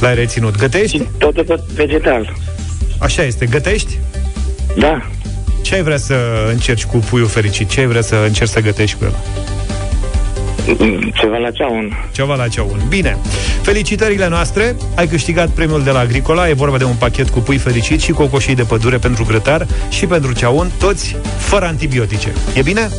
[0.02, 0.58] l-ai reținut.
[0.58, 0.98] Gătești?
[0.98, 2.34] Și tot, tot vegetal.
[2.98, 3.46] Așa este.
[3.46, 3.98] Gătești?
[4.78, 5.10] Da.
[5.62, 6.16] Ce ai vrea să
[6.52, 7.70] încerci cu puiul fericit?
[7.70, 9.14] Ce ai vrea să încerci să gătești cu el?
[10.68, 12.10] Mm, Ceva la ceaun.
[12.12, 12.82] Ceva la ceaun.
[12.88, 13.18] Bine.
[13.62, 14.76] Felicitările noastre.
[14.96, 16.50] Ai câștigat premiul de la Agricola.
[16.50, 20.06] E vorba de un pachet cu pui fericit și cocoșii de pădure pentru grătar și
[20.06, 22.32] pentru ceaun, toți fără antibiotice.
[22.54, 22.90] E bine?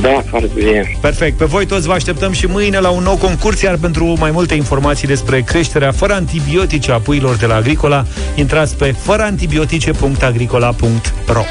[0.00, 0.96] Da, foarte bine.
[1.00, 1.36] Perfect.
[1.36, 4.54] Pe voi toți vă așteptăm și mâine la un nou concurs, iar pentru mai multe
[4.54, 11.42] informații despre creșterea fără antibiotice a puilor de la Agricola, intrați pe fărăantibiotice.agricola.ro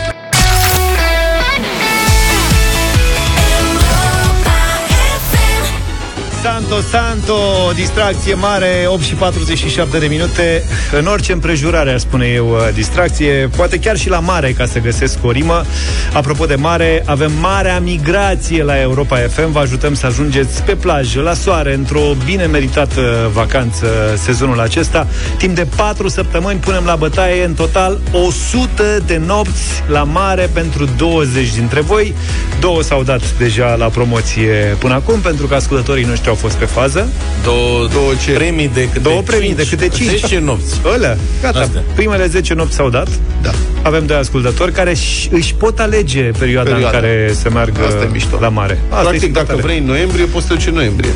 [6.45, 7.37] Santo, Santo,
[7.75, 10.63] distracție mare, 8 și 47 de minute.
[10.91, 14.79] În orice împrejurare, aș spune eu, uh, distracție, poate chiar și la mare, ca să
[14.79, 15.65] găsesc o rimă.
[16.13, 19.51] Apropo de mare, avem marea migrație la Europa FM.
[19.51, 23.87] Vă ajutăm să ajungeți pe plajă, la soare, într-o bine meritată vacanță
[24.17, 25.07] sezonul acesta.
[25.37, 30.85] Timp de 4 săptămâni punem la bătaie în total 100 de nopți la mare pentru
[30.97, 32.15] 20 dintre voi.
[32.59, 36.65] Două s-au dat deja la promoție până acum, pentru că ascultătorii noștri au fost pe
[36.65, 37.07] fază.
[37.43, 38.31] Două, Două ce?
[38.31, 39.57] premii de câte Două premii cinci.
[39.57, 40.09] de câte 5.
[40.19, 40.75] 10 nopți.
[40.93, 41.59] Ălea, gata.
[41.59, 41.83] Astea.
[41.95, 43.07] Primele 10 nopți s-au dat.
[43.41, 43.51] Da.
[43.81, 46.97] Avem doi ascultători care își, își pot alege perioada, Perioada.
[46.97, 48.37] în care să meargă Asta e mișto.
[48.39, 48.79] la mare.
[48.89, 49.61] Asta Practic, e dacă tare.
[49.61, 51.09] vrei în noiembrie, poți să te duci în noiembrie.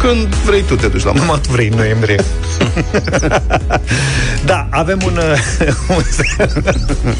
[0.00, 1.24] Când vrei tu te duci la mare.
[1.24, 2.20] Numai tu vrei în noiembrie.
[4.50, 5.16] da, avem un...
[5.20, 5.96] uh,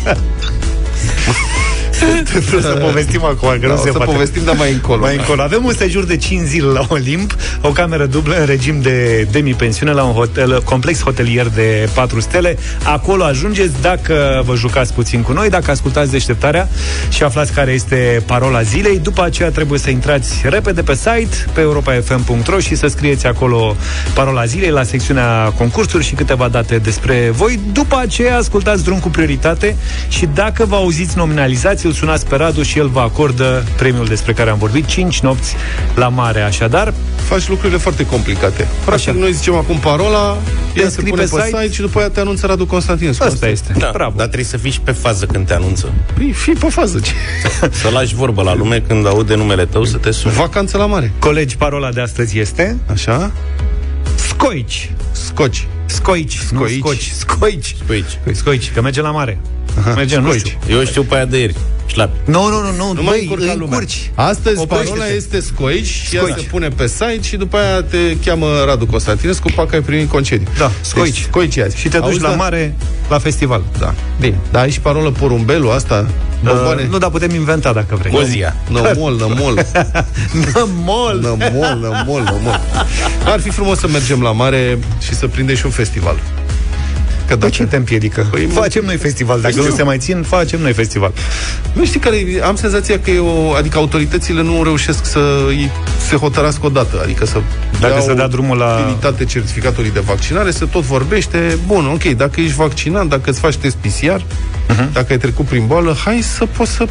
[2.04, 4.12] un Trebuie să povestim acum, că Da, nu o se să poate.
[4.12, 5.00] povestim, dar mai încolo.
[5.00, 5.42] Mai încolo.
[5.42, 9.92] Avem un sejur de 5 zile la Olimp, o cameră dublă în regim de demi-pensiune
[9.92, 12.58] la un hotel, complex hotelier de 4 stele.
[12.82, 16.68] Acolo ajungeți dacă vă jucați puțin cu noi, dacă ascultați deșteptarea
[17.08, 18.98] și aflați care este parola zilei.
[18.98, 23.76] După aceea trebuie să intrați repede pe site, pe europafm.ro și să scrieți acolo
[24.14, 27.60] parola zilei la secțiunea concursuri și câteva date despre voi.
[27.72, 29.76] După aceea ascultați drum cu prioritate
[30.08, 34.32] și dacă vă auziți nominalizați, îl sunați pe Radu și el vă acordă premiul despre
[34.32, 35.54] care am vorbit, 5 nopți
[35.94, 36.40] la mare.
[36.40, 38.68] Așadar, Faci lucrurile foarte complicate.
[38.84, 39.18] Practic, Așa.
[39.18, 41.98] noi zicem acum parola, Te ea se înscrii pune pe pe site site și după
[41.98, 43.24] aia te anunță Radu Constantinescu.
[43.24, 43.72] asta este.
[43.78, 44.12] Da, Bravo.
[44.16, 45.92] dar trebuie să fii și pe fază când te anunță.
[46.14, 47.00] Păi, fii pe fază.
[47.00, 47.12] Ce?
[47.82, 50.34] Să lași vorbă la lume când aude numele tău să te suni.
[50.34, 51.12] Vacanță la mare.
[51.18, 53.30] Colegi, parola de astăzi este Așa?
[54.14, 54.90] Scoici.
[55.12, 55.66] Scoci.
[55.86, 56.38] Scoici.
[56.50, 56.78] Nu, Scoici.
[56.78, 57.10] scoci.
[57.16, 57.76] Scoici.
[57.84, 58.18] Scoici.
[58.32, 59.38] Scoici, că merge la mare.
[59.94, 60.46] Merge, nu scoici.
[60.46, 60.76] știu.
[60.78, 61.54] Eu știu pe aia de ieri.
[61.86, 62.30] Șlapi.
[62.30, 63.64] Nu, nu, nu, nu, Nu mai băi, încurca îi lumea.
[63.78, 64.10] încurci.
[64.14, 64.90] Astăzi Oprește-te.
[64.98, 66.36] parola este scoici și ea Scoici.
[66.38, 70.46] se pune pe site și după aia te cheamă Radu Constantinescu, parcă ai primit concediu.
[70.58, 71.12] Da, scoici.
[71.14, 71.76] Deci, scoici azi.
[71.76, 72.34] Și te duci Auzi, la da?
[72.34, 72.74] mare,
[73.08, 73.62] la festival.
[73.78, 73.94] Da.
[74.20, 74.38] Bine.
[74.50, 76.06] Dar ai și parolă porumbelul asta?
[76.44, 76.82] Bomboane?
[76.82, 78.12] Uh, nu, dar putem inventa dacă vrei.
[78.12, 78.56] Gozia.
[78.68, 79.54] Nămol, nămol.
[80.54, 81.18] Nămol.
[81.20, 82.60] Nămol, nămol, nămol.
[83.24, 86.16] Ar fi frumos să mergem la mare și să prindem și un festival.
[87.30, 88.26] Că Păi ce te împiedică?
[88.30, 89.40] Păi, mă- facem noi festival.
[89.40, 89.64] Dacă Știu.
[89.68, 91.12] nu se mai țin, facem noi festival.
[91.72, 95.70] Nu știi care e- am senzația că e o, adică autoritățile nu reușesc să îi-
[96.08, 97.40] se hotărască odată, adică să
[97.80, 101.86] Dacă dea se o dea drumul la- utilitate certificatului de vaccinare, se tot vorbește, bun,
[101.94, 104.20] ok, dacă ești vaccinat, dacă îți faci test PCR,
[104.68, 104.92] Mhm.
[104.92, 106.86] dacă ai trecut prin boală, hai să poți să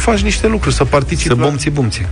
[0.00, 1.46] faci niște lucruri, să participi Să la...
[1.46, 2.06] bumți, bumți.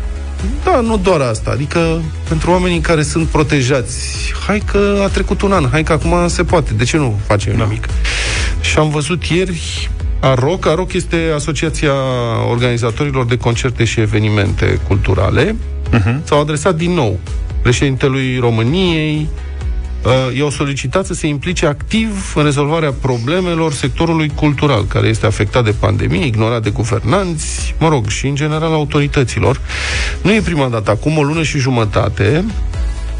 [0.64, 1.50] Da, nu doar asta.
[1.50, 6.28] Adică, pentru oamenii care sunt protejați, hai că a trecut un an, hai că acum
[6.28, 6.72] se poate.
[6.74, 7.64] De ce nu facem Da.
[7.64, 7.86] nimic?
[8.60, 10.66] Și am văzut ieri AROC.
[10.66, 11.92] AROC este Asociația
[12.50, 15.56] Organizatorilor de Concerte și Evenimente Culturale.
[15.90, 16.20] Mhm.
[16.24, 17.18] S-au adresat din nou
[17.62, 19.28] președintelui României,
[20.06, 25.64] uh, i-au solicitat să se implice activ în rezolvarea problemelor sectorului cultural, care este afectat
[25.64, 29.60] de pandemie, ignorat de guvernanți, mă rog, și în general autorităților.
[30.22, 32.44] Nu e prima dată, acum o lună și jumătate,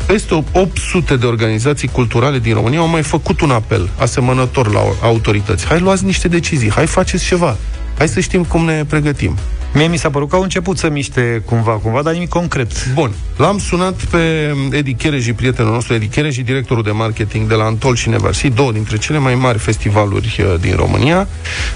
[0.06, 5.66] peste 800 de organizații culturale din România au mai făcut un apel asemănător la autorități.
[5.66, 7.56] Hai luați niște decizii, hai faceți ceva.
[7.98, 9.36] Hai să știm cum ne pregătim.
[9.76, 12.92] Mie mi s-a părut că au început să miște cumva, cumva, dar nimic concret.
[12.94, 17.64] Bun, l-am sunat pe Edi Chereji, prietenul nostru, Edi Chereji, directorul de marketing de la
[17.64, 21.28] Antol și Neversi, două dintre cele mai mari festivaluri uh, din România.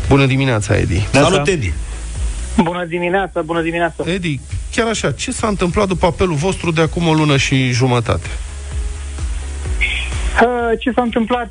[0.08, 1.06] Bună dimineața, Edi!
[1.10, 1.72] Salut, Edi!
[2.56, 4.04] Bună dimineața, bună dimineața.
[4.06, 4.40] Edi,
[4.74, 8.28] chiar așa, ce s-a întâmplat după apelul vostru de acum o lună și jumătate?
[10.42, 11.48] Uh, Ce s-a întâmplat?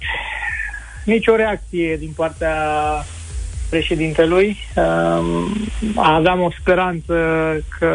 [1.04, 2.56] Nici o reacție din partea
[3.70, 4.58] președintelui.
[4.76, 5.52] Um,
[5.96, 7.16] Aveam o speranță
[7.80, 7.94] că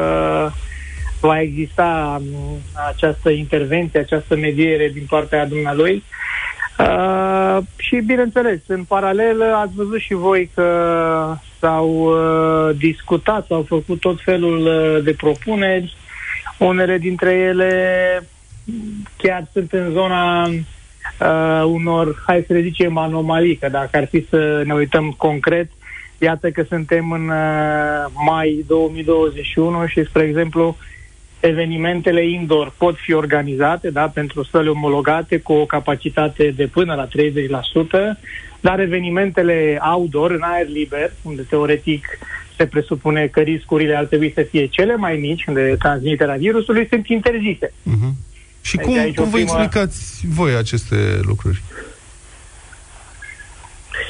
[1.20, 2.58] va exista um,
[2.88, 6.02] această intervenție, această mediere din partea dumnealui.
[6.78, 14.00] Uh, și, bineînțeles, în paralel, ați văzut și voi că s-au uh, discutat, s-au făcut
[14.00, 15.96] tot felul uh, de propuneri.
[16.58, 17.72] Unele dintre ele
[19.16, 20.50] chiar sunt în zona
[21.20, 25.70] uh, unor, hai să le zicem, anomalii, că dacă ar fi să ne uităm concret,
[26.18, 30.76] iată că suntem în uh, mai 2021 și, spre exemplu,
[31.40, 37.06] evenimentele indoor pot fi organizate da, pentru săli omologate cu o capacitate de până la
[37.06, 37.10] 30%,
[38.60, 42.06] dar evenimentele outdoor, în aer liber, unde teoretic
[42.56, 47.06] se presupune că riscurile ar trebui să fie cele mai mici, unde transmiterea virusului, sunt
[47.06, 47.72] interzise.
[48.64, 51.62] Și Deci cum, aici cum o vă primă- explicați voi aceste lucruri?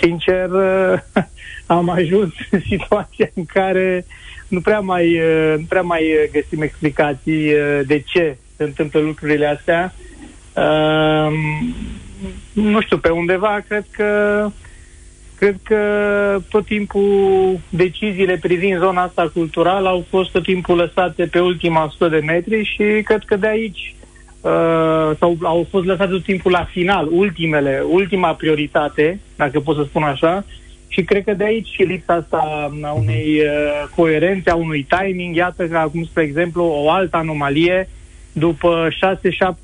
[0.01, 0.49] Sincer,
[1.67, 4.07] am ajuns în situația în care
[4.49, 9.01] nu prea mai, uh, nu prea mai uh, găsim explicații uh, de ce se întâmplă
[9.01, 9.95] lucrurile astea.
[10.53, 11.75] Um,
[12.53, 14.51] Nu știu, pe undeva cred că
[15.39, 15.79] cred că
[16.49, 22.09] tot timpul deciziile privind zona asta culturală au fost tot timpul lăsate pe ultima 100
[22.09, 23.95] de metri și cred că de aici
[24.45, 29.83] uh, sau au fost lăsate tot timpul la final, ultimele, ultima prioritate, dacă pot să
[29.83, 30.45] spun așa,
[30.89, 35.37] și cred că de aici și lipsa asta a unei uh, coerențe, a unui timing.
[35.37, 37.89] Iată că acum, spre exemplu, o altă anomalie,
[38.33, 38.93] după 6-7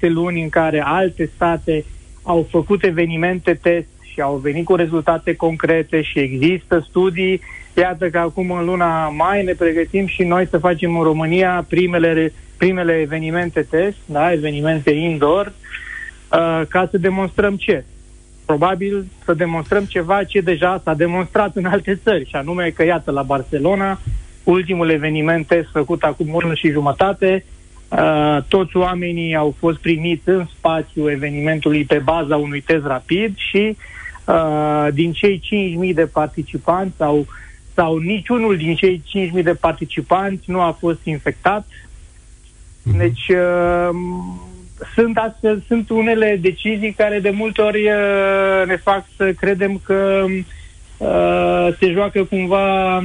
[0.00, 1.84] luni în care alte state
[2.22, 7.40] au făcut evenimente test și au venit cu rezultate concrete și există studii,
[7.74, 12.32] iată că acum în luna mai ne pregătim și noi să facem în România primele,
[12.56, 17.84] primele evenimente test, da, evenimente indoor, uh, ca să demonstrăm ce?
[18.44, 23.10] Probabil să demonstrăm ceva ce deja s-a demonstrat în alte țări, și anume că, iată,
[23.10, 24.00] la Barcelona,
[24.44, 27.44] ultimul eveniment test făcut acum o lună și jumătate,
[27.88, 33.76] uh, toți oamenii au fost primiți în spațiu evenimentului pe baza unui test rapid și
[34.24, 35.40] uh, din cei
[35.88, 37.26] 5.000 de participanți sau,
[37.74, 39.02] sau niciunul din cei
[39.36, 41.66] 5.000 de participanți nu a fost infectat.
[42.82, 43.88] Deci uh,
[44.94, 50.24] sunt astfel, sunt unele decizii care de multe ori uh, ne fac să credem că
[50.96, 53.02] uh, se joacă cumva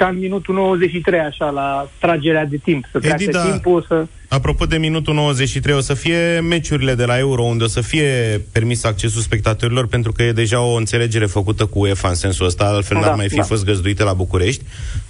[0.00, 2.84] ca în minutul 93, așa, la tragerea de timp.
[2.92, 3.50] Să treacă Edi, da.
[3.50, 4.06] timpul, să...
[4.28, 8.40] Apropo de minutul 93, o să fie meciurile de la Euro, unde o să fie
[8.52, 12.64] permis accesul spectatorilor, pentru că e deja o înțelegere făcută cu UEFA în sensul ăsta,
[12.64, 13.42] altfel Da, n-ar mai fi da.
[13.42, 14.64] fost găzduite la București.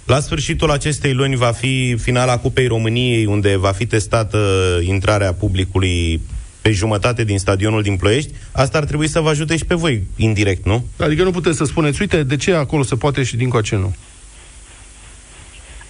[0.05, 4.37] La sfârșitul acestei luni va fi finala Cupei României, unde va fi testată
[4.81, 6.21] intrarea publicului
[6.61, 8.31] pe jumătate din stadionul din Ploiești.
[8.51, 10.85] Asta ar trebui să vă ajute și pe voi, indirect, nu?
[10.97, 13.93] Adică nu puteți să spuneți, uite, de ce acolo se poate și din coace nu?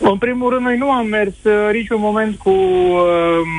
[0.00, 3.00] În primul rând, noi nu am mers uh, niciun moment cu uh,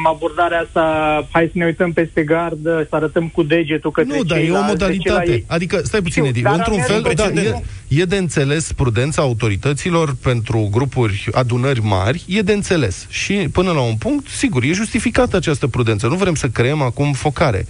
[0.04, 0.84] abordarea asta,
[1.32, 4.44] hai să ne uităm peste gardă, să arătăm cu degetul către Nu, dar e o
[4.44, 5.26] ceilalți, deci modalitate.
[5.26, 7.64] ceilalți- Adică, stai puțin, Știu, Edi, dar într-un am fel, mers da, cu e, degetul.
[7.88, 13.06] e de înțeles prudența autorităților pentru grupuri, adunări mari, e de înțeles.
[13.10, 16.08] Și până la un punct, sigur, e justificată această prudență.
[16.08, 17.66] Nu vrem să creăm acum focare.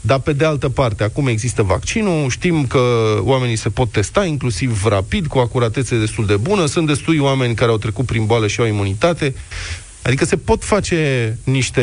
[0.00, 2.80] Dar pe de altă parte, acum există vaccinul, știm că
[3.20, 7.70] oamenii se pot testa, inclusiv rapid, cu acuratețe destul de bună, sunt destui oameni care
[7.70, 9.34] au trecut prin boală și au imunitate.
[10.02, 10.98] Adică se pot face
[11.44, 11.82] niște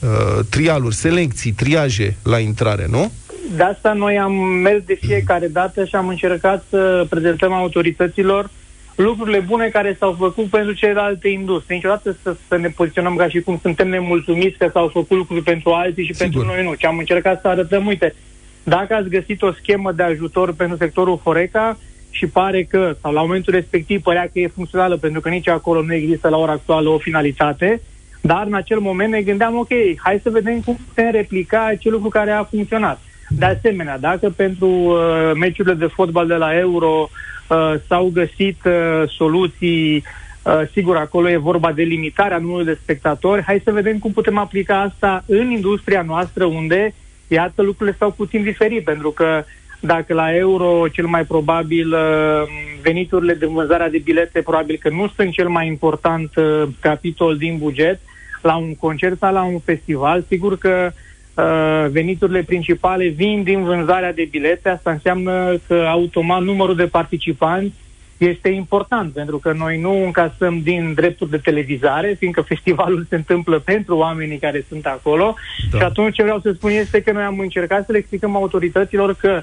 [0.00, 3.12] uh, trialuri, selecții, triaje la intrare, nu?
[3.56, 8.50] De asta noi am mers de fiecare dată și am încercat să prezentăm autorităților
[8.94, 11.74] lucrurile bune care s-au făcut pentru celelalte industrie.
[11.76, 15.70] Niciodată să, să ne poziționăm ca și cum suntem nemulțumiți că s-au făcut lucruri pentru
[15.70, 16.30] alții și Sigur.
[16.30, 16.74] pentru noi nu.
[16.74, 18.14] Ce am încercat să arătăm, uite,
[18.62, 21.78] dacă ați găsit o schemă de ajutor pentru sectorul Horeca
[22.10, 25.82] și pare că, sau la momentul respectiv părea că e funcțională, pentru că nici acolo
[25.82, 27.80] nu există la ora actuală o finalitate,
[28.20, 32.08] dar în acel moment ne gândeam, ok, hai să vedem cum putem replica acel lucru
[32.08, 33.00] care a funcționat.
[33.28, 37.10] De asemenea, dacă pentru uh, meciurile de fotbal de la Euro
[37.48, 40.04] uh, s-au găsit uh, soluții,
[40.42, 44.38] uh, sigur, acolo e vorba de limitarea numărului de spectatori, hai să vedem cum putem
[44.38, 46.94] aplica asta în industria noastră, unde,
[47.28, 49.44] iată, lucrurile stau puțin diferit, pentru că
[49.80, 52.42] dacă la Euro, cel mai probabil, uh,
[52.82, 57.58] veniturile de vânzarea de bilete probabil că nu sunt cel mai important uh, capitol din
[57.58, 58.00] buget,
[58.42, 60.90] la un concert sau la un festival, sigur că
[61.34, 67.74] uh, veniturile principale vin din vânzarea de bilete, asta înseamnă că automat numărul de participanți
[68.18, 73.58] este important, pentru că noi nu încasăm din drepturi de televizare, fiindcă festivalul se întâmplă
[73.58, 75.34] pentru oamenii care sunt acolo.
[75.70, 75.78] Da.
[75.78, 79.14] Și atunci ce vreau să spun este că noi am încercat să le explicăm autorităților
[79.14, 79.42] că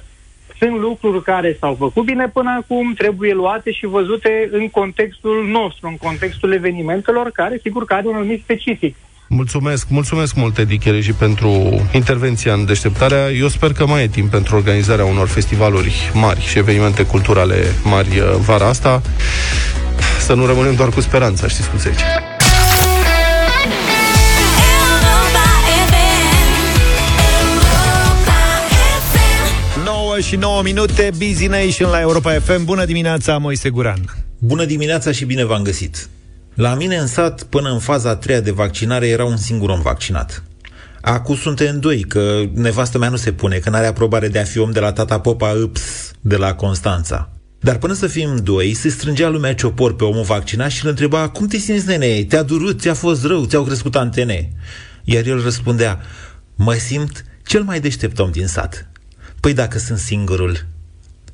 [0.60, 5.88] sunt lucruri care s-au făcut bine până acum, trebuie luate și văzute în contextul nostru,
[5.88, 8.96] în contextul evenimentelor, care sigur că are un anumit specific.
[9.30, 11.50] Mulțumesc, mulțumesc mult, Edi Chereji, pentru
[11.94, 13.30] intervenția în deșteptarea.
[13.30, 18.20] Eu sper că mai e timp pentru organizarea unor festivaluri mari și evenimente culturale mari
[18.20, 19.02] uh, vara asta.
[20.20, 22.37] Să nu rămânem doar cu speranța, știți cum se zice.
[30.18, 32.66] 9 și 9 minute, Busy Nation la Europa FM.
[32.66, 34.16] Bună dimineața, Moise Guran.
[34.40, 36.10] Bună dimineața și bine v-am găsit!
[36.54, 39.82] La mine în sat, până în faza a treia de vaccinare, era un singur om
[39.82, 40.44] vaccinat.
[41.02, 44.60] Acum suntem doi, că nevastă mea nu se pune, că n-are aprobare de a fi
[44.60, 46.12] om de la tata popa, ups.
[46.22, 47.30] de la Constanța.
[47.60, 51.30] Dar până să fim doi, se strângea lumea ciopor pe omul vaccinat și îl întreba
[51.30, 52.24] Cum te simți, nene?
[52.24, 52.80] Te-a durut?
[52.80, 53.46] Ți-a fost rău?
[53.46, 54.52] Ți-au crescut antene?
[55.04, 56.02] Iar el răspundea
[56.56, 58.88] Mă simt cel mai deștept om din sat.
[59.48, 60.66] Păi dacă sunt singurul,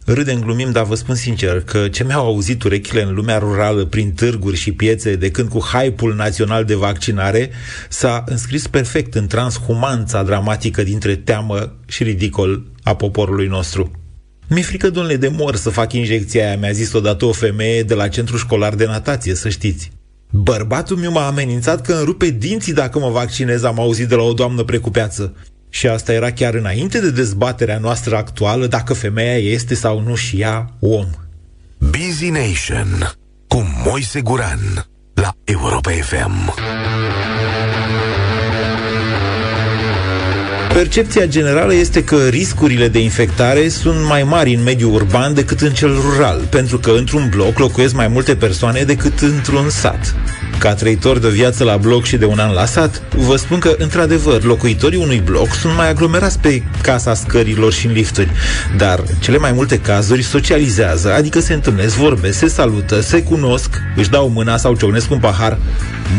[0.05, 4.11] Râdem, glumim, dar vă spun sincer că ce mi-au auzit urechile în lumea rurală prin
[4.11, 7.49] târguri și piețe de când cu hype-ul național de vaccinare
[7.89, 13.91] s-a înscris perfect în transhumanța dramatică dintre teamă și ridicol a poporului nostru.
[14.47, 17.93] Mi-e frică, domnule, de mor să fac injecția aia, mi-a zis odată o femeie de
[17.93, 19.91] la centru școlar de natație, să știți.
[20.29, 24.23] Bărbatul meu m-a amenințat că îmi rupe dinții dacă mă vaccinez, am auzit de la
[24.23, 25.33] o doamnă precupeață.
[25.73, 30.39] Și asta era chiar înainte de dezbaterea noastră actuală dacă femeia este sau nu și
[30.39, 31.05] ea om.
[31.77, 33.13] Busy Nation
[33.47, 36.53] cu Moise Guran la Europa FM.
[40.73, 45.73] Percepția generală este că riscurile de infectare sunt mai mari în mediul urban decât în
[45.73, 50.15] cel rural, pentru că într-un bloc locuiesc mai multe persoane decât într-un sat.
[50.57, 53.75] Ca trăitor de viață la bloc și de un an la sat, vă spun că,
[53.77, 58.31] într-adevăr, locuitorii unui bloc sunt mai aglomerați pe casa scărilor și în lifturi,
[58.77, 64.09] dar cele mai multe cazuri socializează, adică se întâlnesc, vorbesc, se salută, se cunosc, își
[64.09, 65.57] dau mâna sau ciocnesc un pahar,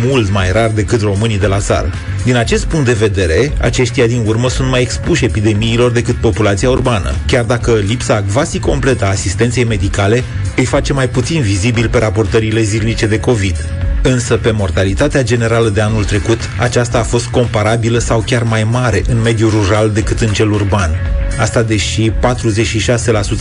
[0.05, 1.91] mult mai rar decât românii de la țară.
[2.25, 7.15] Din acest punct de vedere, aceștia din urmă sunt mai expuși epidemiilor decât populația urbană,
[7.27, 10.25] chiar dacă lipsa quasi completă a asistenței medicale
[10.57, 13.84] îi face mai puțin vizibil pe raportările zilnice de COVID.
[14.07, 19.03] Însă pe mortalitatea generală de anul trecut, aceasta a fost comparabilă sau chiar mai mare
[19.09, 20.91] în mediul rural decât în cel urban.
[21.39, 22.15] Asta deși 46%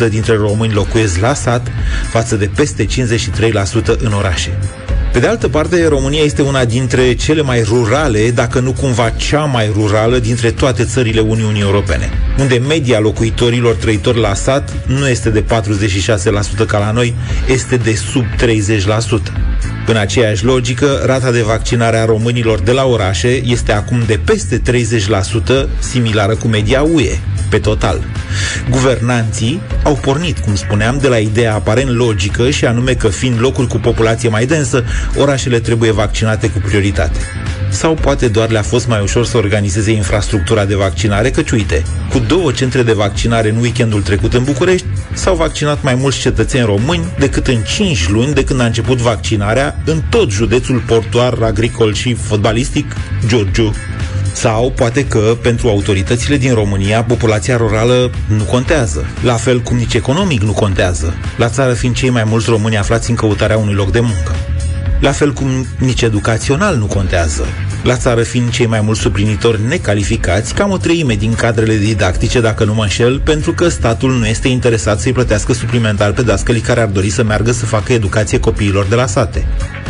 [0.09, 1.68] dintre români locuiesc la sat,
[2.09, 2.89] față de peste 53%
[3.97, 4.57] în orașe.
[5.14, 9.43] Pe de altă parte, România este una dintre cele mai rurale, dacă nu cumva cea
[9.43, 15.30] mai rurală dintre toate țările Uniunii Europene, unde media locuitorilor trăitori la sat nu este
[15.30, 17.16] de 46% ca la noi,
[17.47, 19.53] este de sub 30%.
[19.88, 24.61] În aceeași logică, rata de vaccinare a românilor de la orașe este acum de peste
[25.66, 27.18] 30%, similară cu media UE,
[27.53, 28.01] pe total.
[28.70, 33.68] Guvernanții au pornit, cum spuneam, de la ideea aparent logică și anume că fiind locuri
[33.68, 34.84] cu populație mai densă,
[35.17, 37.19] orașele trebuie vaccinate cu prioritate.
[37.69, 42.19] Sau poate doar le-a fost mai ușor să organizeze infrastructura de vaccinare, căci uite, cu
[42.19, 47.13] două centre de vaccinare în weekendul trecut în București, s-au vaccinat mai mulți cetățeni români
[47.19, 52.13] decât în 5 luni de când a început vaccinarea în tot județul portuar, agricol și
[52.13, 52.95] fotbalistic
[53.27, 53.73] Giurgiu.
[54.33, 59.93] Sau poate că pentru autoritățile din România populația rurală nu contează, la fel cum nici
[59.93, 63.91] economic nu contează, la țară fiind cei mai mulți români aflați în căutarea unui loc
[63.91, 64.35] de muncă.
[65.03, 67.45] La fel cum nici educațional nu contează,
[67.83, 72.63] la țară fiind cei mai mulți suplinitori necalificați, cam o treime din cadrele didactice, dacă
[72.63, 76.81] nu mă înșel, pentru că statul nu este interesat să-i plătească suplimentar pe dascălii care
[76.81, 79.45] ar dori să meargă să facă educație copiilor de la sate.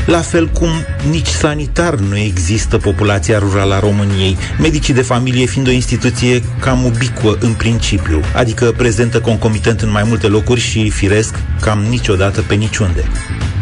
[0.05, 0.69] La fel cum
[1.09, 6.83] nici sanitar nu există populația rurală a României, medicii de familie fiind o instituție cam
[6.83, 12.53] ubicuă în principiu, adică prezentă concomitent în mai multe locuri și, firesc, cam niciodată pe
[12.53, 13.03] niciunde.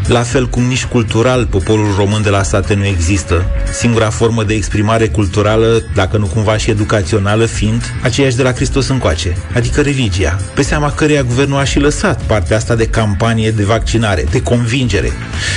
[0.07, 4.53] La fel cum nici cultural poporul român de la sate nu există, singura formă de
[4.53, 10.39] exprimare culturală, dacă nu cumva și educațională, fiind aceeași de la Hristos încoace, adică religia,
[10.55, 15.11] pe seama căreia guvernul a și lăsat partea asta de campanie de vaccinare, de convingere.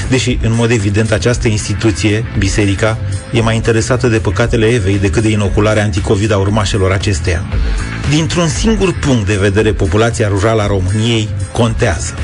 [0.09, 2.99] Deși, în mod evident, această instituție, biserica,
[3.33, 7.45] e mai interesată de păcatele Evei decât de inocularea anticovid a urmașelor acesteia.
[8.11, 12.15] Dintr-un singur punct de vedere, populația rurală a României contează.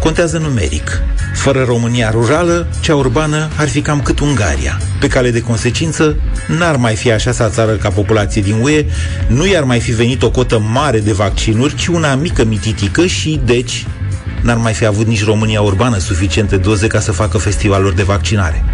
[0.00, 1.02] Contează numeric.
[1.34, 4.80] Fără România rurală, cea urbană ar fi cam cât Ungaria.
[5.00, 6.16] Pe cale de consecință,
[6.58, 8.84] n-ar mai fi așa sa țară ca populație din UE,
[9.28, 13.40] nu i-ar mai fi venit o cotă mare de vaccinuri, ci una mică mititică și,
[13.44, 13.86] deci,
[14.42, 18.64] n-ar mai fi avut nici România urbană suficiente doze ca să facă festivaluri de vaccinare.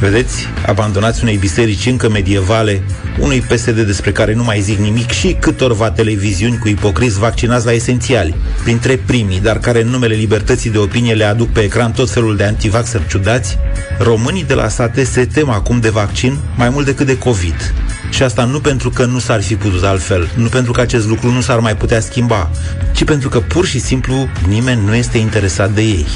[0.00, 2.82] Vedeți, abandonați unei biserici încă medievale,
[3.18, 7.72] unui PSD despre care nu mai zic nimic și câtorva televiziuni cu ipocriți vaccinați la
[7.72, 12.10] esențiali, printre primii, dar care în numele libertății de opinie le aduc pe ecran tot
[12.10, 13.58] felul de antivaxeri ciudați,
[13.98, 17.74] românii de la sate se tem acum de vaccin mai mult decât de COVID.
[18.10, 21.30] Și asta nu pentru că nu s-ar fi putut altfel, nu pentru că acest lucru
[21.30, 22.50] nu s-ar mai putea schimba,
[22.92, 26.06] ci pentru că pur și simplu nimeni nu este interesat de ei.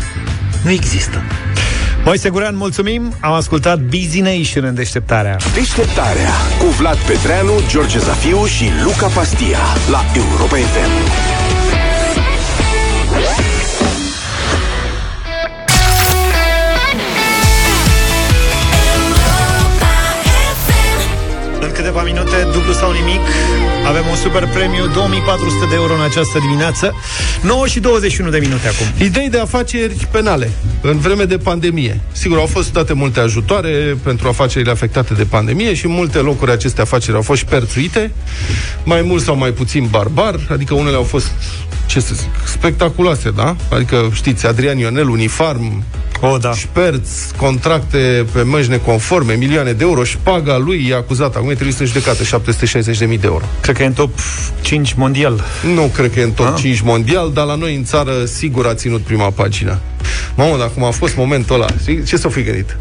[0.64, 1.22] Nu există.
[2.04, 3.14] Moise Guran, mulțumim!
[3.20, 5.36] Am ascultat Busy Nation în deșteptarea.
[5.54, 9.58] Deșteptarea cu Vlad Petreanu, George Zafiu și Luca Pastia
[9.90, 10.90] la Europa FM.
[21.60, 23.20] În câteva câteva minute, dublu sau nimic.
[23.90, 26.94] Avem un super premiu, 2400 de euro în această dimineață.
[27.42, 29.06] 9 și 21 de minute acum.
[29.06, 32.00] Idei de afaceri penale în vreme de pandemie.
[32.12, 36.50] Sigur, au fost date multe ajutoare pentru afacerile afectate de pandemie și în multe locuri
[36.50, 38.12] aceste afaceri au fost șperțuite,
[38.84, 41.30] mai mult sau mai puțin barbar, adică unele au fost,
[41.90, 43.56] ce să zic, spectaculoase, da?
[43.72, 45.84] Adică, știți, Adrian Ionel, Unifarm,
[46.20, 46.52] O, da.
[46.52, 51.78] șperți, contracte pe măji neconforme, milioane de euro, șpaga lui e acuzată, acum e trimis
[51.78, 53.44] în judecată, 760.000 de euro.
[53.60, 54.18] Cred că e în top
[54.60, 55.44] 5 mondial.
[55.74, 56.54] Nu cred că e în top Ah.
[56.60, 59.78] 5 mondial, dar la noi în țară sigur a ținut prima pagină.
[60.34, 62.02] Mamă, dar cum a fost momentul ăla, știi?
[62.04, 62.76] ce s-o fi gândit?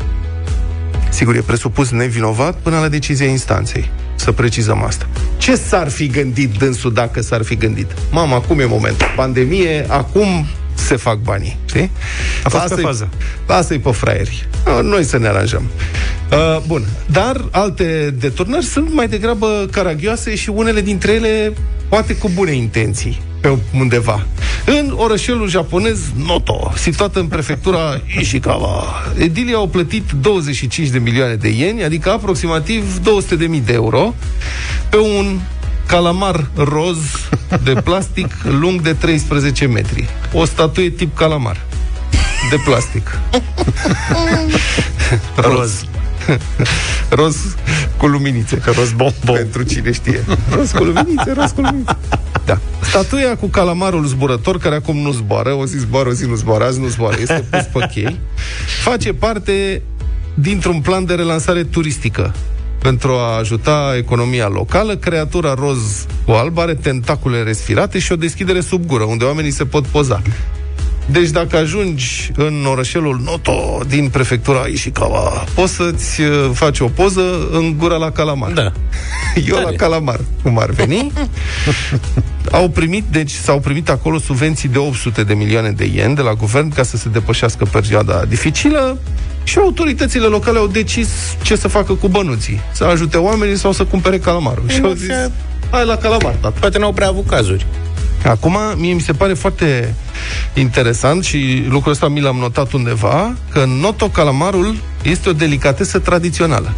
[1.09, 3.89] Sigur, e presupus nevinovat până la decizia instanței.
[4.19, 5.07] Să precizăm asta.
[5.37, 7.91] Ce s-ar fi gândit dânsul dacă s-ar fi gândit?
[8.11, 9.07] Mama, acum e momentul.
[9.15, 11.91] Pandemie, acum se fac banii, știi?
[12.43, 13.09] A fost pe Lasă-i- fază.
[13.47, 14.47] Lasă-i pe fraieri.
[14.65, 15.63] Uh, Noi să ne aranjăm.
[16.31, 16.83] Uh, bun.
[17.11, 21.53] Dar alte deturnări sunt mai degrabă caragioase și unele dintre ele
[21.89, 24.25] poate cu bune intenții pe undeva.
[24.65, 28.83] În orășelul japonez Noto, situat în prefectura Ishikawa,
[29.17, 34.15] edilii au plătit 25 de milioane de ieni, adică aproximativ 200 de mii de euro,
[34.89, 35.39] pe un
[35.85, 36.97] calamar roz
[37.63, 40.09] de plastic lung de 13 metri.
[40.33, 41.65] O statuie tip calamar
[42.49, 43.19] de plastic.
[45.35, 45.85] Roz.
[47.19, 47.55] Roz
[47.97, 48.61] cu luminițe.
[48.65, 49.35] Roz bombon.
[49.35, 50.23] Pentru cine știe.
[50.55, 51.97] Roz cu luminițe, roz cu luminițe.
[52.45, 52.59] Da.
[52.81, 56.63] Statuia cu calamarul zburător, care acum nu zboară, o zi zboară, o zi nu zboară,
[56.63, 58.19] azi nu zboară, este pus pe chei,
[58.83, 59.81] face parte
[60.33, 62.33] dintr-un plan de relansare turistică
[62.81, 64.95] pentru a ajuta economia locală.
[64.95, 69.65] Creatura roz cu alb are tentacule respirate și o deschidere sub gură, unde oamenii se
[69.65, 70.21] pot poza.
[71.11, 77.47] Deci dacă ajungi în orășelul Noto din prefectura Ishikawa, poți să-ți uh, faci o poză
[77.51, 78.51] în gura la calamar.
[78.51, 78.71] Da.
[79.49, 81.11] Eu la calamar, cum ar veni.
[82.51, 86.33] Au primit, deci s-au primit acolo subvenții de 800 de milioane de yen de la
[86.33, 88.97] guvern ca să se depășească perioada dificilă
[89.43, 91.09] și autoritățile locale au decis
[91.41, 92.59] ce să facă cu bănuții.
[92.73, 94.63] Să ajute oamenii sau să cumpere calamarul.
[94.67, 95.09] Și au zis,
[95.71, 96.53] hai la calamar, tata.
[96.59, 97.65] Poate n-au prea avut cazuri.
[98.25, 99.93] Acum, mie mi se pare foarte
[100.53, 105.99] interesant și lucrul ăsta mi l-am notat undeva, că în Noto calamarul este o delicatesă
[105.99, 106.73] tradițională.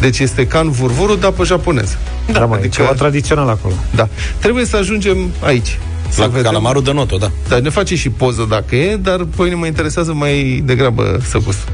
[0.00, 1.96] Deci este ca în vurvurul, dar pe japonez.
[2.32, 2.68] Da, mă, adică...
[2.68, 3.74] ceva tradițional acolo.
[3.94, 4.08] Da.
[4.38, 5.78] Trebuie să ajungem aici.
[6.08, 6.42] Să La vedem.
[6.42, 7.30] calamarul de noto, da.
[7.48, 11.38] Da, ne face și poză dacă e, dar pe mine mă interesează mai degrabă să
[11.38, 11.68] gust.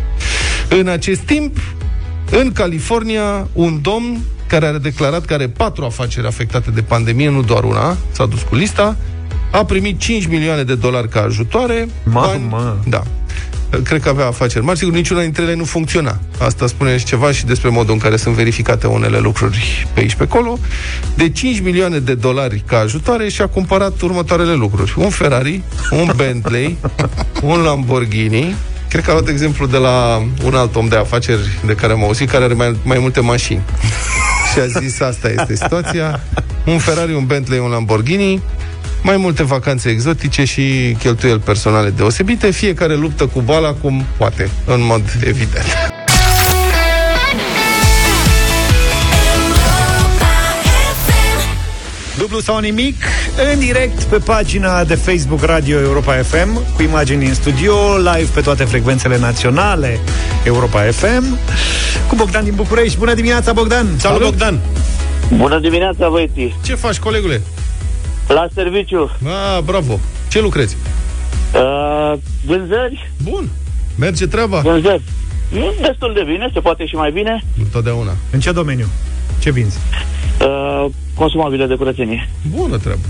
[0.69, 1.57] În acest timp,
[2.31, 7.43] în California, un domn care a declarat că are patru afaceri afectate de pandemie, nu
[7.43, 8.97] doar una, s-a dus cu lista,
[9.51, 11.89] a primit 5 milioane de dolari ca ajutoare.
[12.03, 12.79] Mamă!
[12.89, 13.03] Da.
[13.83, 14.79] Cred că avea afaceri mari.
[14.79, 16.19] Sigur, niciuna dintre ele nu funcționa.
[16.39, 20.15] Asta spune și ceva și despre modul în care sunt verificate unele lucruri pe aici
[20.15, 20.59] pe acolo.
[21.15, 24.95] De 5 milioane de dolari ca ajutoare și a cumpărat următoarele lucruri.
[24.97, 26.77] Un Ferrari, un Bentley,
[27.43, 28.55] un Lamborghini,
[28.89, 32.05] Cred că a luat exemplu de la un alt om de afaceri de care am
[32.05, 33.63] auzit, care are mai, mai multe mașini.
[34.57, 36.21] Și a zis, asta este situația.
[36.67, 38.43] Un Ferrari, un Bentley, un Lamborghini,
[39.03, 44.85] mai multe vacanțe exotice și cheltuieli personale deosebite, fiecare luptă cu boala cum poate, în
[44.85, 45.96] mod evident.
[52.19, 52.97] Dublu sau nimic,
[53.53, 58.41] în direct pe pagina de Facebook Radio Europa FM, cu imagini din studio, live pe
[58.41, 59.99] toate frecvențele naționale
[60.45, 61.39] Europa FM,
[62.09, 62.99] cu Bogdan din București.
[62.99, 63.87] Bună dimineața, Bogdan!
[63.99, 64.59] Salut, Bogdan!
[65.37, 66.55] Bună dimineața, băieții!
[66.65, 67.43] Ce faci, colegule?
[68.29, 69.11] La serviciu.
[69.25, 70.01] Ah, bravo!
[70.29, 70.77] Ce lucrezi?
[71.55, 73.11] Uh, vânzări?
[73.23, 73.49] Bun.
[73.99, 74.61] Merge treaba?
[74.61, 75.03] Vânzări.
[75.49, 77.45] Nu, destul de bine, se poate și mai bine.
[77.59, 78.13] Întotdeauna.
[78.31, 78.87] În ce domeniu?
[79.39, 79.79] Ce vinzi?
[80.41, 82.29] Uh, consumabile de curățenie.
[82.57, 83.01] Bună treabă.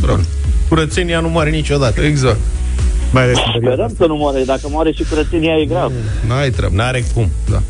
[0.00, 0.20] Bravo.
[0.68, 2.00] Curățenia nu moare niciodată.
[2.00, 2.38] Exact.
[3.12, 4.42] Mai ales Sperăm să nu moare.
[4.44, 5.92] Dacă moare și curățenia e grav.
[6.26, 6.74] N-ai treabă.
[6.74, 7.30] N-are cum.
[7.50, 7.62] Da.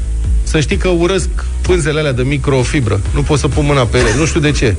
[0.43, 1.29] Să știi că urăsc
[1.63, 3.01] pânzele alea de microfibră.
[3.15, 4.09] Nu pot să pun mâna pe ele.
[4.19, 4.75] Nu știu de ce.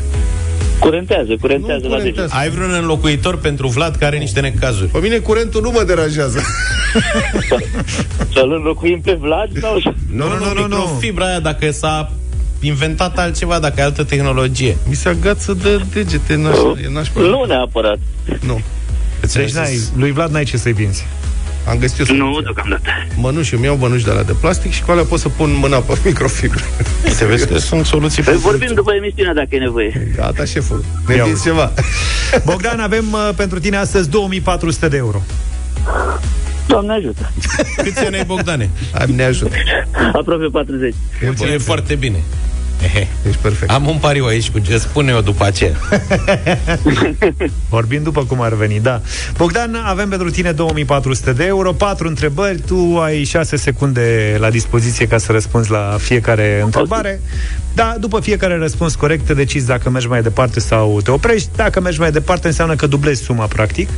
[0.79, 2.29] Curentează, curentează la deget.
[2.29, 4.89] Ai vreun înlocuitor pentru Vlad care are niște necazuri?
[4.89, 6.41] Pe mine curentul nu mă deranjează.
[8.34, 9.79] Să-l înlocuim pe Vlad sau...
[10.11, 10.97] Nu, nu, nu, nu, nu.
[10.99, 12.11] Fibra aia, dacă s-a
[12.64, 14.78] inventat altceva, dacă e altă tehnologie.
[14.88, 17.22] Mi se agață de degete, naș, e nașpa.
[17.22, 17.99] Nu neapărat.
[18.39, 18.61] Nu.
[19.34, 21.05] Deci n-ai, lui Vlad n-ai ce să-i vinzi.
[21.68, 22.89] Am găsit eu Nu, deocamdată.
[23.16, 25.78] Mănuși, îmi iau mănuși de alea de plastic și cu alea pot să pun mâna
[25.78, 26.64] pe microfibră.
[27.18, 30.11] Te vezi că sunt soluții Păi vorbim după emisiune dacă e nevoie.
[30.16, 30.86] Gata, șeful.
[31.07, 31.72] Ne Ia vinzi ceva.
[32.45, 35.22] Bogdan, avem uh, pentru tine astăzi 2400 de euro.
[36.68, 37.32] Doamne ajută.
[37.84, 38.70] Câți ani ai, Bogdane?
[38.93, 39.55] Hai, ne ajută.
[40.14, 40.93] Aproape 40.
[41.41, 42.18] E, e foarte bine.
[43.27, 43.71] Ești perfect.
[43.71, 45.75] Am un pariu aici cu ce spune eu după aceea.
[47.69, 49.01] Vorbim după cum ar veni, da.
[49.38, 55.07] Bogdan, avem pentru tine 2400 de euro, patru întrebări, tu ai 6 secunde la dispoziție
[55.07, 57.21] ca să răspunzi la fiecare întrebare.
[57.75, 61.49] Da, după fiecare răspuns corect te decizi dacă mergi mai departe sau te oprești.
[61.55, 63.89] Dacă mergi mai departe înseamnă că dublezi suma, practic.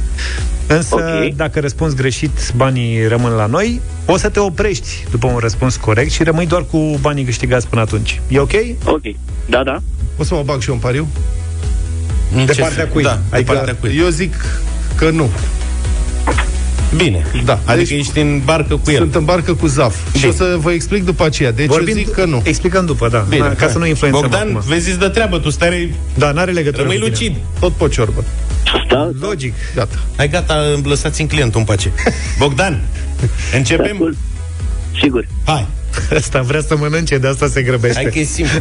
[0.68, 1.34] Însă, Ok.
[1.36, 3.82] dacă răspunzi greșit, banii rămân la noi.
[4.06, 7.82] O să te oprești după un răspuns corect și rămâi doar cu banii câștigați până
[7.82, 8.22] atunci.
[8.28, 8.52] E ok?
[8.86, 9.02] Ok.
[9.46, 9.82] Da, da.
[10.18, 11.08] O să mă bag și eu un pariu?
[12.36, 12.92] În De ce partea fel?
[12.94, 13.04] cui?
[13.04, 13.98] Da, de Adică partea cui.
[14.00, 14.34] Eu zic
[14.96, 15.30] că nu.
[16.96, 17.26] Bine.
[17.46, 17.60] Da.
[17.66, 18.98] Adică Deci- ești în barcă cu el.
[18.98, 19.96] Sunt în barcă cu Zaf.
[20.14, 20.28] Și Bine.
[20.32, 21.52] o să vă explic după aceea.
[21.52, 22.42] Deci eu zic că nu.
[22.44, 23.26] Explicăm după, da.
[23.30, 23.70] Bine, Na, ca hai.
[23.70, 24.62] să nu influențăm Bogdan, acum.
[24.68, 25.94] vezi, îți dă treabă, tu stai...
[26.18, 27.14] Da, n-are legătură Rămâi cu tine.
[27.30, 27.36] lucid.
[27.60, 28.24] Tot pe ciorbă.
[28.90, 29.54] Da, Logic.
[29.76, 29.96] Gata.
[30.18, 31.92] Hai gata, lăsați-mi clientul în pace.
[32.38, 32.82] Bogdan,
[33.54, 33.92] începem?
[33.92, 34.18] Ascult.
[35.02, 35.28] Sigur.
[35.46, 35.68] Hai.
[36.16, 38.02] Asta vrea să mănânce, de asta se grăbește.
[38.02, 38.60] Hai că e simplu.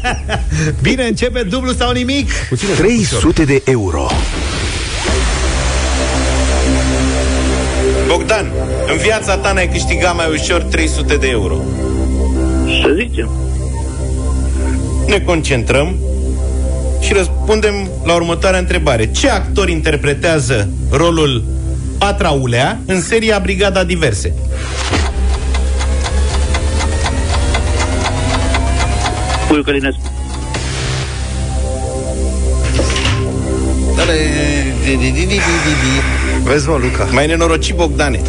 [0.82, 2.32] Bine, începe dublu sau nimic?
[2.76, 4.06] 300 de euro.
[8.06, 8.52] Bogdan,
[8.92, 11.56] în viața ta n-ai câștigat mai ușor 300 de euro.
[12.82, 13.30] Să zicem.
[15.06, 15.96] Ne concentrăm
[17.02, 17.74] și răspundem
[18.04, 19.10] la următoarea întrebare.
[19.10, 21.44] Ce actor interpretează rolul
[21.98, 24.32] Patraulea în seria Brigada Diverse?
[29.48, 30.00] Puiu Călinescu.
[36.44, 37.08] Vezi, mă, Luca.
[37.12, 38.20] Mai nenorocit, Bogdane.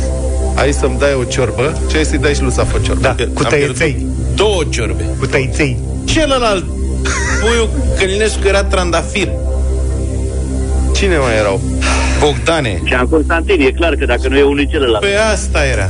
[0.56, 3.02] Hai să-mi dai o ciorbă și hai să-i dai și lui Zaf o ciorbă.
[3.02, 3.92] Da, Că cu am tăieței.
[3.92, 5.04] pierdut Două ciorbe.
[5.20, 5.78] Cu tăiței.
[6.06, 6.66] Celălalt
[7.44, 9.28] puiul Călinescu era trandafir.
[10.96, 11.62] Cine mai erau?
[12.20, 12.82] Bogdane.
[12.86, 15.04] Jean Constantin, e clar că dacă nu e unul celălalt.
[15.04, 15.88] Pe asta era.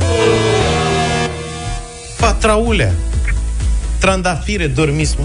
[2.20, 2.92] Patraulea.
[3.98, 5.24] Trandafire, dormiți, mă.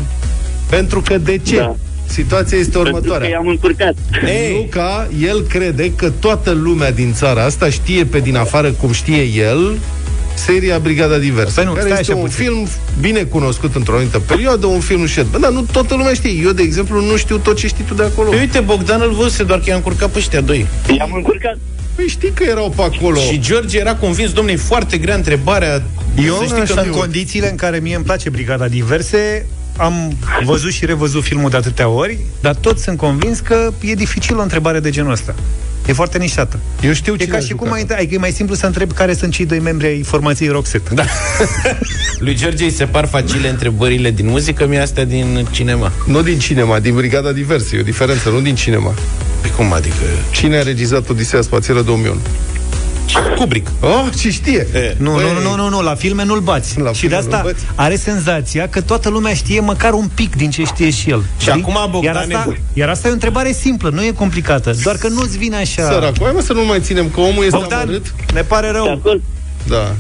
[0.70, 1.58] Pentru că de ce?
[1.58, 1.76] Da.
[2.06, 3.30] Situația este Pentru că următoarea.
[3.30, 3.94] i-am încurcat.
[4.26, 8.92] Ei, Luca, el crede că toată lumea din țara asta știe pe din afară cum
[8.92, 9.78] știe el
[10.46, 12.44] seria Brigada Diversă, Păi nu, care stai este așa un puțin.
[12.44, 12.68] film
[13.00, 15.26] bine cunoscut într-o anumită perioadă, un film șed.
[15.32, 16.32] Bă, dar nu toată lumea știe.
[16.44, 18.30] Eu, de exemplu, nu știu tot ce știi tu de acolo.
[18.30, 20.66] Păi uite, Bogdan îl văzuse, doar că i-a încurcat pe ăștia doi.
[20.98, 21.58] I-am încurcat.
[21.96, 23.20] Păi știi că erau pe acolo.
[23.20, 25.84] Și George era convins, domnule, e foarte grea întrebarea.
[26.26, 29.46] Eu Să știi știi că că în condițiile în care mie îmi place Brigada Diverse,
[29.80, 34.38] am văzut și revăzut filmul de atâtea ori, dar tot sunt convins că e dificil
[34.38, 35.36] o întrebare de genul ăsta.
[35.88, 36.60] E foarte nișată.
[36.82, 37.64] Eu știu E cine ca a și jucat.
[37.64, 40.50] cum ai, adică e mai simplu să întreb care sunt cei doi membri ai formației
[40.50, 40.94] Roxette.
[40.94, 41.04] Da.
[42.20, 45.92] Lui George îi se par facile întrebările din muzică, mie astea din cinema.
[46.08, 47.76] Nu din cinema, din Brigada Diversă.
[47.76, 48.94] E o diferență, nu din cinema.
[49.42, 49.96] Păi cum adică?
[50.32, 52.20] Cine a regizat Odiseea Spațială 2001?
[53.36, 53.68] Kubrick.
[53.80, 54.68] Oh, ce știe?
[54.74, 54.95] E.
[54.97, 56.80] Nu, Băi, nu, nu, nu, nu, la filme nu-l bați.
[56.80, 57.66] La și filme de asta nu-l bați?
[57.76, 61.24] are senzația că toată lumea știe măcar un pic din ce știe și el.
[61.38, 62.57] Și acum, Bogdane, iar asta, bun.
[62.74, 65.84] iar asta e o întrebare simplă, nu e complicată, doar că nu-ți vine așa...
[65.84, 68.14] Săracul, hai mă să nu mai ținem, că omul este Bogdan, amărât.
[68.34, 68.91] ne pare De rău.
[68.91, 69.22] acord?
[69.68, 69.95] Da.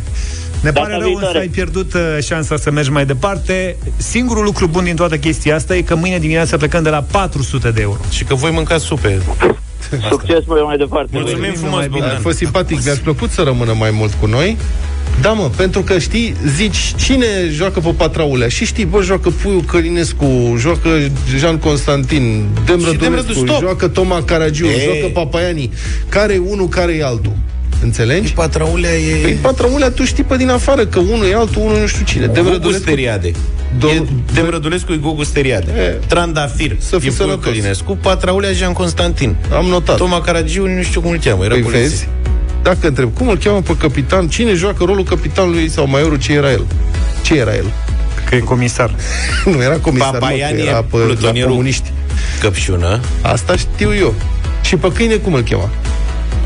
[0.61, 1.39] Ne Data pare rău, însă viitoare.
[1.39, 3.75] ai pierdut uh, șansa să mergi mai departe.
[3.97, 7.71] Singurul lucru bun din toată chestia asta e că mâine dimineață plecăm de la 400
[7.71, 7.99] de euro.
[8.09, 9.21] Și că voi mâncați supe.
[10.09, 11.09] Succes mai mai departe.
[11.11, 11.99] Mulțumim frumos, mai bine.
[11.99, 12.21] A Bogdan.
[12.21, 14.57] fost simpatic, mi-a plăcut să rămână mai mult cu noi.
[15.21, 18.47] Da, mă, pentru că știi, zici, cine joacă pe Patraulea?
[18.47, 20.89] Și știi, bă, joacă Puiu Călinescu, joacă
[21.37, 23.59] Jean Constantin, Dem Și Dem Rădu, Rădulescu, stop!
[23.59, 24.81] joacă Toma Caragiu, Ei.
[24.83, 25.71] joacă Papaiani.
[26.09, 27.31] Care e unul, care e altul?
[27.83, 28.33] Înțelegi?
[28.33, 29.15] Patraulea e...
[29.21, 32.25] Păi Patraulea tu știi pe din afară că unul e altul, unul nu știu cine.
[32.25, 33.31] Dem Gogu Rădulescu Steriade.
[33.77, 34.03] Dom- E
[34.33, 35.71] Dem Rădulescu e Gogu Steriade.
[35.77, 36.05] E.
[36.07, 36.75] Trandafir.
[36.79, 37.43] Să fii e Puiu sănătos.
[37.43, 37.97] Călinescu.
[38.01, 39.35] Patraulea Jean Constantin.
[39.55, 39.97] am notat.
[39.97, 41.43] Toma Caragiu, nu știu cum îl cheamă.
[41.43, 41.83] Era Păi poliție.
[41.87, 42.07] vezi?
[42.63, 44.27] Dacă întreb, cum îl cheamă pe capitan?
[44.27, 46.17] Cine joacă rolul capitanului sau maiorul?
[46.19, 46.65] Ce era el?
[47.21, 47.65] Ce era el?
[48.29, 48.95] Că e comisar.
[49.55, 51.49] nu era comisar, mă, Papaiani că e era pe la plutonierul.
[51.51, 51.91] comuniști.
[52.41, 52.99] Căpșună.
[53.21, 54.13] Asta știu eu.
[54.61, 55.69] Și pe câine cum îl chema?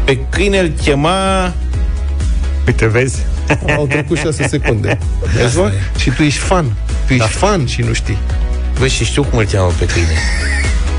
[0.05, 1.53] Pe câine îl chema...
[2.67, 3.25] Uite, vezi?
[3.77, 4.97] Au trecut 6 secunde.
[5.35, 5.71] Vezi, mă?
[5.97, 6.65] Și tu ești fan.
[7.07, 8.17] Tu ești fan și nu știi.
[8.79, 10.17] Băi, și știu cum îl cheamă pe câine.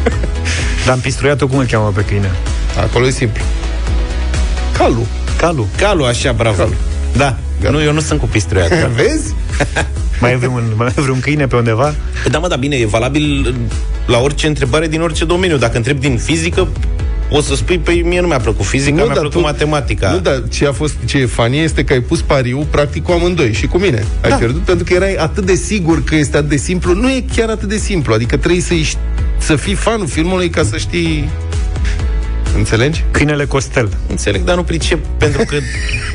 [0.85, 2.31] Dar am pistruiat-o cum îl cheamă pe câine.
[2.81, 3.43] Acolo e simplu.
[4.79, 5.07] Calu.
[5.37, 5.69] Calu.
[5.77, 6.57] Calu, așa, bravo.
[6.57, 6.75] Calu.
[7.17, 7.37] Da.
[7.71, 8.89] Nu, eu nu sunt cu pistruiat.
[8.97, 9.35] Vezi?
[10.21, 11.95] Mai e vreun, mai e vreun câine pe undeva?
[12.23, 13.55] Păi da, mă, dar bine, e valabil
[14.07, 15.57] la orice întrebare din orice domeniu.
[15.57, 16.69] Dacă întreb din fizică,
[17.37, 20.11] o să spui, păi mie nu mi-a plăcut fizica, mi-a dar plăcut matematica.
[20.11, 23.13] Nu, dar ce a fost, ce e fanie este că ai pus pariu practic cu
[23.13, 24.05] amândoi și cu mine.
[24.23, 24.37] Ai Da.
[24.37, 26.95] pierdut pentru că erai atât de sigur că este atât de simplu.
[26.95, 28.15] Nu e chiar atât de simplu.
[28.15, 28.97] Adică trebuie să, ești,
[29.39, 31.29] să fii fanul filmului ca să știi
[32.57, 33.05] Înțelegi?
[33.11, 33.89] Câinele Costel.
[34.09, 35.57] Înțeleg, dar nu pricep, pentru că...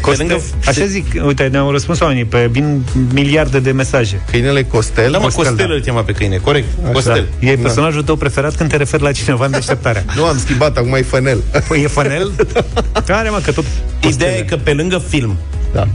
[0.02, 0.26] Costel.
[0.28, 0.44] pe lângă...
[0.66, 2.84] Așa zic, uite, ne-au răspuns oamenii pe vin
[3.14, 4.22] miliarde de mesaje.
[4.32, 5.12] Câinele Costel.
[5.12, 5.74] Da, mă, Costel, Costel, da.
[5.74, 6.68] îl chema pe câine, corect.
[6.94, 7.28] Costel.
[7.40, 7.50] Da.
[7.50, 10.06] E personajul tău preferat când te referi la cineva în deșteptarea.
[10.16, 11.44] Nu am schimbat, acum e Fănel.
[11.68, 12.32] Păi e Fănel?
[13.06, 13.66] Care, mă, că tot...
[14.08, 15.38] Ideea e că pe lângă film
[15.74, 15.88] Da.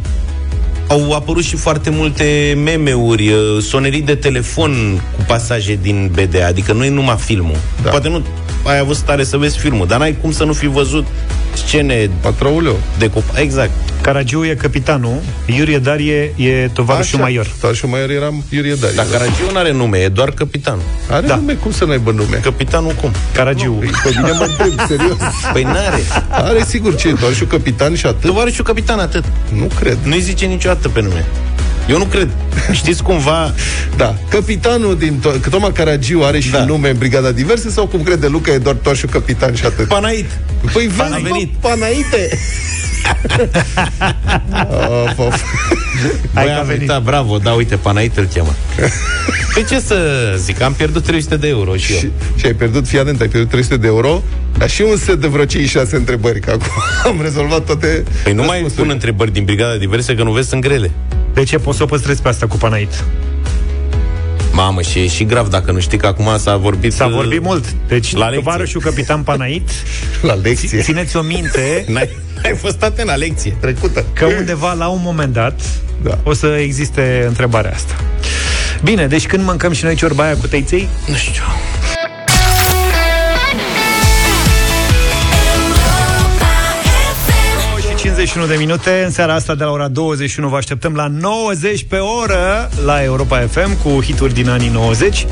[0.87, 6.73] au apărut și foarte multe meme-uri, uh, sonerii de telefon cu pasaje din BDA, adică
[6.73, 7.57] nu e numai filmul.
[7.83, 7.91] Da.
[7.91, 8.25] Poate nu
[8.67, 11.07] ai avut stare să vezi filmul, dar n-ai cum să nu fi văzut
[11.67, 12.77] scene Patrouleu.
[12.99, 13.71] de cop- Exact.
[14.01, 15.21] Caragiu e capitanul,
[15.57, 17.47] Iurie Darie e tovarășul major.
[17.61, 18.97] Tovarășul major era Iurie Darie.
[18.97, 20.83] Dar Caragiu nu are nume, e doar capitanul.
[21.11, 21.35] Are Da.
[21.37, 21.53] nume?
[21.53, 22.37] Cum să n-aibă nume?
[22.37, 23.11] Capitanul cum?
[23.35, 23.73] Caragiu.
[24.03, 25.17] Pe mine mă întreb, serios.
[25.53, 26.03] Păi n-are.
[26.31, 28.21] Are sigur ce, doar și capitan și atât?
[28.21, 29.25] Tovarășul capitan, atât.
[29.59, 29.99] Nu cred.
[30.03, 31.25] Nu-i zice niciodată pe nume.
[31.89, 32.29] Eu nu cred.
[32.73, 33.55] Știți cumva...
[33.97, 34.15] Da.
[34.29, 36.65] Capitanul din to- că Toma Caragiu are și Da.
[36.65, 39.89] nume în brigada diverse sau cum crede Luca e doar toarșul capitan și atât?
[39.89, 40.31] Panait.
[40.73, 41.53] Păi vezi, a mă, venit.
[41.61, 42.39] Panaite!
[45.05, 45.43] of, of.
[46.35, 46.87] Hai că a am venit.
[46.87, 47.05] venit.
[47.05, 48.55] bravo, da, uite, Panait îl cheamă.
[49.55, 49.97] Păi ce să
[50.39, 51.99] zic, am pierdut 300 de euro și eu.
[51.99, 54.23] Și, și ai pierdut, fii atent, ai pierdut 300 de euro,
[54.59, 56.67] dar și un set de vreo cei șase întrebări, că acum
[57.13, 58.83] am rezolvat toate Păi nu mai răspunsurile.
[58.85, 60.91] pun întrebări din brigada diverse, că nu vezi, sunt grele.
[61.35, 63.05] De ce poți să o păstrezi pe asta cu Panait?
[64.53, 66.93] Mamă, și e și grav dacă nu știi că acum s-a vorbit...
[66.93, 67.65] S-a uh, vorbit mult.
[67.89, 68.43] Deci, La lecție.
[68.43, 69.69] tovarășul capitan Panait,
[70.23, 70.81] La lecție.
[70.81, 72.09] țineți o minte N-ai,
[72.45, 73.57] ai fost atent la lecție.
[73.61, 74.05] trecută.
[74.13, 75.61] că undeva, la un moment dat,
[76.03, 76.19] Da.
[76.23, 77.95] o să existe întrebarea asta.
[78.85, 80.89] Bine, deci când mâncăm și noi ciorba aia cu teiței?
[81.07, 81.43] Nu știu.
[88.25, 91.85] Și 51 de minute În seara asta de la ora 21 Vă așteptăm la 90
[91.89, 95.27] pe oră La Europa FM cu hituri din anii 90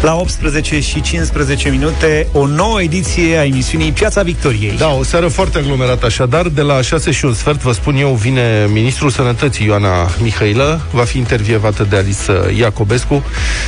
[0.00, 5.28] La 18 și 15 minute O nouă ediție a emisiunii Piața Victoriei Da, o seară
[5.28, 6.46] foarte aglomerată așadar.
[6.46, 10.80] De la 6 și un sfert, vă spun eu, vine Ministrul Sănătății Ioana Mihailă.
[10.90, 13.24] Va fi intervievată de Alice Iacobescu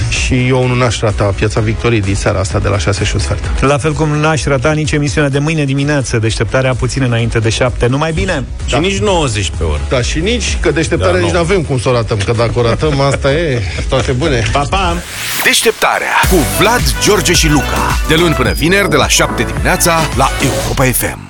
[0.09, 3.20] și eu nu n-aș rata Piața Victoriei din seara asta de la 6 și un
[3.20, 3.62] sfert.
[3.62, 7.87] La fel cum n-aș rata nici emisiunea de mâine dimineață Deșteptarea puțin înainte de 7
[7.87, 9.80] Numai bine Și nici 90 pe oră.
[9.88, 11.34] Da, și nici, că deșteptarea Da, nici nu.
[11.36, 14.42] nu avem cum să o ratăm, că dacă o ratăm, asta e, toate bune.
[14.52, 14.96] Pa, pa!
[15.44, 17.96] Deșteptarea cu Vlad, George și Luca.
[18.08, 21.30] De luni până vineri, de la 7 dimineața, la Europa FM.